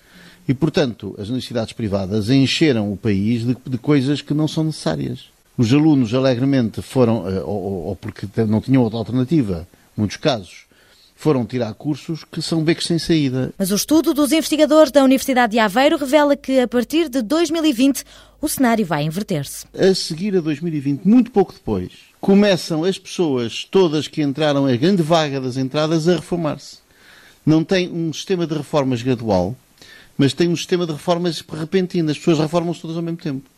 e, 0.48 0.54
portanto, 0.54 1.14
as 1.18 1.28
universidades 1.28 1.72
privadas 1.72 2.28
encheram 2.28 2.92
o 2.92 2.96
país 2.96 3.44
de, 3.44 3.56
de 3.66 3.78
coisas 3.78 4.20
que 4.20 4.34
não 4.34 4.48
são 4.48 4.64
necessárias. 4.64 5.26
Os 5.56 5.72
alunos 5.72 6.12
alegremente 6.14 6.82
foram, 6.82 7.28
eh, 7.28 7.40
ou, 7.42 7.84
ou 7.86 7.96
porque 7.96 8.26
não 8.46 8.60
tinham 8.60 8.82
outra 8.82 8.98
alternativa, 8.98 9.68
muitos 9.96 10.16
casos, 10.16 10.64
foram 11.14 11.46
tirar 11.46 11.72
cursos 11.74 12.24
que 12.24 12.42
são 12.42 12.64
becos 12.64 12.86
sem 12.86 12.98
saída. 12.98 13.54
Mas 13.56 13.70
o 13.70 13.76
estudo 13.76 14.12
dos 14.12 14.32
investigadores 14.32 14.90
da 14.90 15.04
Universidade 15.04 15.52
de 15.52 15.58
Aveiro 15.60 15.96
revela 15.96 16.36
que, 16.36 16.58
a 16.58 16.66
partir 16.66 17.08
de 17.08 17.22
2020, 17.22 18.02
o 18.40 18.48
cenário 18.48 18.84
vai 18.84 19.04
inverter-se. 19.04 19.66
A 19.72 19.94
seguir 19.94 20.36
a 20.36 20.40
2020, 20.40 21.04
muito 21.04 21.30
pouco 21.30 21.52
depois, 21.52 21.92
começam 22.20 22.82
as 22.82 22.98
pessoas 22.98 23.64
todas 23.70 24.08
que 24.08 24.20
entraram 24.20 24.66
a 24.66 24.74
grande 24.74 25.02
vaga 25.02 25.40
das 25.40 25.56
entradas 25.56 26.08
a 26.08 26.16
reformar-se. 26.16 26.78
Não 27.46 27.62
tem 27.62 27.88
um 27.88 28.12
sistema 28.12 28.44
de 28.44 28.54
reformas 28.54 29.00
gradual, 29.00 29.56
mas 30.16 30.32
tem 30.32 30.48
um 30.48 30.56
sistema 30.56 30.86
de 30.86 30.92
reformas 30.92 31.40
repentinas. 31.40 32.12
As 32.12 32.18
pessoas 32.18 32.38
reformam-se 32.38 32.80
todas 32.80 32.96
ao 32.96 33.02
mesmo 33.02 33.18
tempo. 33.18 33.48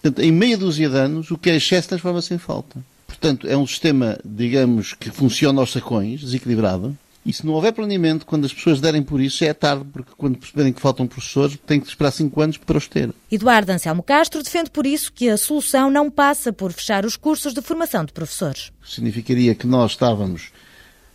Portanto, 0.00 0.22
em 0.22 0.30
meia 0.30 0.58
dúzia 0.58 0.88
de 0.88 0.96
anos, 0.96 1.30
o 1.30 1.38
que 1.38 1.48
é 1.48 1.56
excesso 1.56 1.88
transforma-se 1.88 2.34
em 2.34 2.38
falta. 2.38 2.78
Portanto, 3.06 3.48
é 3.48 3.56
um 3.56 3.66
sistema, 3.66 4.18
digamos, 4.24 4.92
que 4.92 5.10
funciona 5.10 5.60
aos 5.60 5.72
sacões, 5.72 6.20
desequilibrado. 6.20 6.96
E 7.24 7.32
se 7.32 7.46
não 7.46 7.54
houver 7.54 7.72
planeamento, 7.72 8.26
quando 8.26 8.44
as 8.44 8.52
pessoas 8.52 8.82
derem 8.82 9.02
por 9.02 9.18
isso, 9.18 9.38
já 9.38 9.46
é 9.46 9.54
tarde, 9.54 9.86
porque 9.90 10.12
quando 10.14 10.36
perceberem 10.36 10.74
que 10.74 10.80
faltam 10.80 11.06
professores, 11.06 11.56
têm 11.66 11.80
que 11.80 11.88
esperar 11.88 12.10
cinco 12.10 12.42
anos 12.42 12.58
para 12.58 12.76
os 12.76 12.86
ter. 12.86 13.14
Eduardo 13.32 13.72
Anselmo 13.72 14.02
Castro 14.02 14.42
defende 14.42 14.68
por 14.68 14.84
isso 14.84 15.10
que 15.10 15.30
a 15.30 15.38
solução 15.38 15.90
não 15.90 16.10
passa 16.10 16.52
por 16.52 16.70
fechar 16.70 17.06
os 17.06 17.16
cursos 17.16 17.54
de 17.54 17.62
formação 17.62 18.04
de 18.04 18.12
professores. 18.12 18.70
Significaria 18.84 19.54
que 19.54 19.66
nós 19.66 19.92
estávamos 19.92 20.50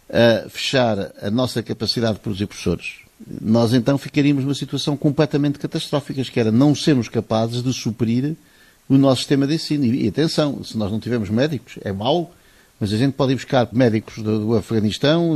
a 0.10 0.50
fechar 0.50 1.14
a 1.22 1.30
nossa 1.30 1.62
capacidade 1.62 2.16
de 2.16 2.22
produzir 2.22 2.48
professores 2.48 3.09
nós 3.42 3.74
então 3.74 3.98
ficaríamos 3.98 4.44
numa 4.44 4.56
situação 4.56 4.96
completamente 4.96 5.60
catastrófica, 5.60 6.24
que 6.24 6.40
era 6.40 6.52
não 6.52 6.74
sermos 6.74 7.10
capazes 7.10 7.62
de 7.62 7.74
suprir 7.74 8.36
o 8.88 8.98
nosso 8.98 9.22
sistema 9.22 9.46
de 9.46 9.56
ensino. 9.56 9.86
E, 9.86 10.08
atenção, 10.08 10.64
se 10.64 10.78
nós 10.78 10.92
não 10.92 11.00
tivermos 11.00 11.30
médicos, 11.30 11.78
é 11.82 11.92
mau, 11.92 12.34
mas 12.80 12.94
a 12.94 12.98
gente 12.98 13.14
pode 13.14 13.34
ir 13.34 13.36
buscar 13.36 13.68
médicos 13.72 14.24
do, 14.24 14.40
do 14.40 14.56
Afeganistão, 14.56 15.36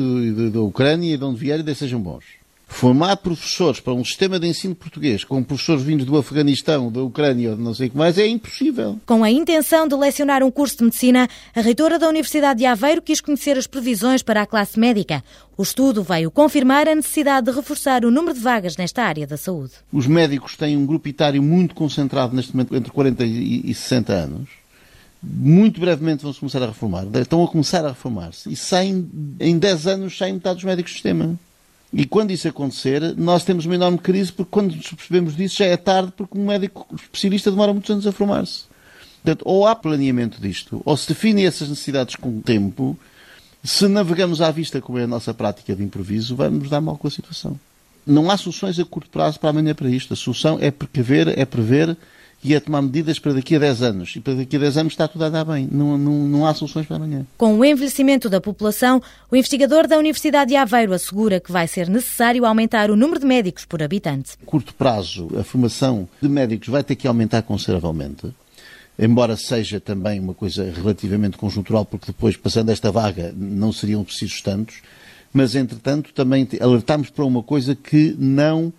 da 0.52 0.62
Ucrânia 0.62 1.18
de 1.18 1.24
onde 1.24 1.40
vierem 1.40 1.66
e 1.68 1.76
sejam 1.76 2.00
bons 2.00 2.43
formar 2.68 3.18
professores 3.18 3.80
para 3.80 3.94
um 3.94 4.04
sistema 4.04 4.40
de 4.40 4.48
ensino 4.48 4.76
português 4.76 5.24
com 5.24 5.44
professores 5.44 5.84
vindos 5.84 6.06
do 6.06 6.18
Afeganistão, 6.18 6.92
da 6.92 7.02
Ucrânia 7.02 7.52
ou 7.52 7.56
de 7.56 7.62
não 7.62 7.74
sei 7.74 7.88
o 7.88 7.92
que 7.92 7.98
mais 7.98 8.18
é 8.18 8.28
impossível. 8.28 9.00
Com 9.06 9.24
a 9.24 9.30
intenção 9.30 9.88
de 9.88 9.96
lecionar 9.96 10.44
um 10.44 10.52
curso 10.52 10.78
de 10.78 10.86
medicina, 10.86 11.28
a 11.56 11.62
reitora 11.62 12.00
da 12.00 12.10
Universidade 12.10 12.60
de 12.60 12.66
Aveiro 12.66 13.02
quis 13.02 13.22
conhecer 13.22 13.58
as 13.58 13.68
previsões 13.68 14.24
para 14.24 14.42
a 14.42 14.46
classe 14.46 14.80
médica. 14.80 15.24
O 15.56 15.62
estudo 15.62 16.02
veio 16.02 16.32
confirmar 16.32 16.88
a 16.88 16.96
necessidade 16.96 17.46
de 17.46 17.56
reforçar 17.56 18.04
o 18.04 18.12
número 18.12 18.34
de 18.34 18.40
vagas 18.40 18.76
nesta 18.76 19.04
área 19.04 19.28
da 19.28 19.38
saúde. 19.38 19.74
Os 19.92 20.08
médicos 20.08 20.58
têm 20.58 20.76
um 20.76 20.86
grupo 20.86 21.08
etário 21.08 21.44
muito 21.44 21.76
concentrado 21.76 22.36
neste 22.36 22.56
momento 22.56 22.76
entre 22.76 22.92
40 22.92 23.24
e 23.24 23.74
60 23.74 24.14
anos. 24.14 24.50
Muito 25.22 25.80
brevemente 25.80 26.24
vão-se 26.24 26.40
começar 26.40 26.62
a 26.62 26.68
reformar. 26.68 27.06
Estão 27.14 27.42
a 27.44 27.48
começar 27.48 27.86
a 27.86 27.90
reformar-se. 27.90 28.52
E 28.52 28.56
saem, 28.58 29.10
em 29.40 29.58
10 29.58 29.88
anos 29.88 30.18
saem 30.18 30.34
metade 30.34 30.56
dos 30.56 30.66
médicos 30.66 30.92
do 30.92 30.96
sistema. 30.96 31.40
E 31.94 32.06
quando 32.06 32.32
isso 32.32 32.48
acontecer, 32.48 33.16
nós 33.16 33.44
temos 33.44 33.66
uma 33.66 33.76
enorme 33.76 34.00
crise, 34.00 34.32
porque 34.32 34.50
quando 34.50 34.76
nos 34.76 34.92
percebemos 34.92 35.36
disso 35.36 35.58
já 35.58 35.66
é 35.66 35.78
tarde, 35.78 36.12
porque 36.18 36.38
um 36.38 36.48
médico 36.48 36.88
especialista 36.96 37.52
demora 37.52 37.72
muitos 37.72 37.92
anos 37.92 38.08
a 38.08 38.12
formar-se. 38.12 38.64
Portanto, 39.22 39.44
ou 39.46 39.68
há 39.68 39.76
planeamento 39.76 40.42
disto, 40.42 40.82
ou 40.84 40.98
se 40.98 41.08
definem 41.08 41.46
essas 41.46 41.70
necessidades 41.70 42.16
com 42.16 42.40
o 42.40 42.42
tempo, 42.42 42.98
se 43.64 43.88
navegamos 43.88 44.42
à 44.42 44.50
vista, 44.50 44.82
como 44.82 44.98
é 44.98 45.04
a 45.04 45.08
nossa 45.08 45.34
prática 45.34 45.76
de 45.76 45.84
improviso, 45.84 46.36
vamos 46.36 46.68
dar 46.68 46.82
mal 46.82 46.98
com 46.98 47.08
a 47.08 47.12
situação. 47.12 47.58
Não 48.06 48.30
há 48.30 48.38
soluções 48.38 48.78
a 48.80 48.84
curto 48.84 49.10
prazo 49.10 49.40
para 49.40 49.52
amanhã 49.52 49.74
para 49.74 49.90
isto. 49.90 50.14
A 50.14 50.18
solução 50.18 50.58
é 50.60 50.72
precaver, 50.72 51.40
é 51.40 51.46
prever 51.46 51.96
e 52.44 52.56
a 52.56 52.62
tomar 52.62 52.82
medidas 52.82 53.20
para 53.20 53.34
daqui 53.34 53.56
a 53.56 53.60
10 53.60 53.82
anos. 53.82 54.16
E 54.16 54.20
para 54.20 54.36
daqui 54.36 54.56
a 54.56 54.60
10 54.60 54.78
anos 54.78 54.94
está 54.94 55.08
tudo 55.08 55.24
a 55.26 55.30
dar 55.30 55.46
bem. 55.46 55.68
Não, 55.72 55.98
não, 55.98 56.28
não 56.28 56.46
há 56.46 56.54
soluções 56.54 56.86
para 56.86 56.98
amanhã. 56.98 57.26
Com 57.38 57.58
o 57.58 57.66
envelhecimento 57.66 58.30
da 58.30 58.42
população, 58.42 59.02
o 59.32 59.36
investigador 59.36 59.88
da 59.88 59.98
Universidade 59.98 60.50
de 60.50 60.56
Aveiro 60.56 60.94
assegura 60.94 61.40
que 61.40 61.52
vai 61.52 61.68
ser 61.68 61.88
necessário 61.90 62.46
aumentar 62.46 62.92
o 62.92 62.96
número 62.96 63.20
de 63.20 63.26
médicos 63.26 63.66
por 63.66 63.82
habitante. 63.82 64.34
A 64.42 64.46
curto 64.46 64.74
prazo, 64.76 65.30
a 65.40 65.44
formação 65.44 66.08
de 66.22 66.28
médicos 66.28 66.68
vai 66.68 66.84
ter 66.84 66.96
que 66.96 67.08
aumentar 67.08 67.42
consideravelmente. 67.44 68.34
Embora 68.98 69.36
seja 69.36 69.80
também 69.80 70.20
uma 70.20 70.34
coisa 70.34 70.72
relativamente 70.72 71.38
conjuntural, 71.38 71.84
porque 71.84 72.08
depois, 72.08 72.38
passando 72.38 72.70
esta 72.70 72.92
vaga, 72.92 73.34
não 73.36 73.72
seriam 73.72 74.04
precisos 74.04 74.42
tantos. 74.42 74.82
Mas, 75.34 75.56
entretanto, 75.56 76.14
também 76.14 76.48
alertamos 76.62 77.10
para 77.10 77.26
uma 77.26 77.42
coisa 77.42 77.74
que 77.74 78.16
não 78.20 78.72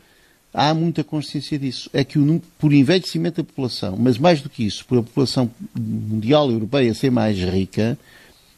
há 0.54 0.72
muita 0.72 1.02
consciência 1.02 1.58
disso. 1.58 1.90
É 1.92 2.04
que 2.04 2.18
o, 2.18 2.40
por 2.58 2.72
envelhecimento 2.72 3.42
da 3.42 3.44
população, 3.44 3.96
mas 3.98 4.16
mais 4.16 4.40
do 4.40 4.48
que 4.48 4.64
isso, 4.64 4.86
por 4.86 4.98
a 4.98 5.02
população 5.02 5.50
mundial 5.76 6.48
e 6.50 6.54
europeia 6.54 6.94
ser 6.94 7.10
mais 7.10 7.36
rica, 7.36 7.98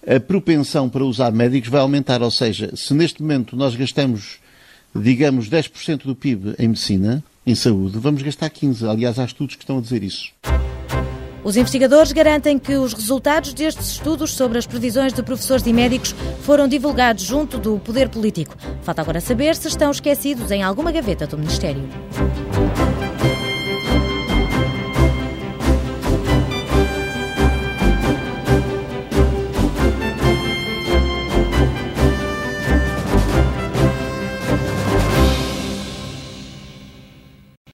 a 0.06 0.20
propensão 0.20 0.88
para 0.88 1.04
usar 1.04 1.32
médicos 1.32 1.70
vai 1.70 1.80
aumentar. 1.80 2.22
Ou 2.22 2.30
seja, 2.30 2.70
se 2.76 2.92
neste 2.92 3.22
momento 3.22 3.56
nós 3.56 3.74
gastamos, 3.74 4.38
digamos, 4.94 5.48
10% 5.48 6.04
do 6.04 6.14
PIB 6.14 6.54
em 6.58 6.68
medicina, 6.68 7.24
em 7.46 7.54
saúde, 7.54 7.98
vamos 7.98 8.22
gastar 8.22 8.50
15%. 8.50 8.88
Aliás, 8.88 9.18
há 9.18 9.24
estudos 9.24 9.56
que 9.56 9.62
estão 9.62 9.78
a 9.78 9.80
dizer 9.80 10.02
isso. 10.02 10.32
Os 11.46 11.56
investigadores 11.56 12.10
garantem 12.10 12.58
que 12.58 12.74
os 12.74 12.92
resultados 12.92 13.54
destes 13.54 13.86
estudos 13.90 14.32
sobre 14.32 14.58
as 14.58 14.66
previsões 14.66 15.12
de 15.12 15.22
professores 15.22 15.64
e 15.64 15.72
médicos 15.72 16.12
foram 16.42 16.66
divulgados 16.66 17.22
junto 17.22 17.56
do 17.56 17.78
poder 17.78 18.08
político. 18.08 18.56
Falta 18.82 19.00
agora 19.00 19.20
saber 19.20 19.54
se 19.54 19.68
estão 19.68 19.92
esquecidos 19.92 20.50
em 20.50 20.64
alguma 20.64 20.90
gaveta 20.90 21.24
do 21.24 21.38
Ministério. 21.38 21.88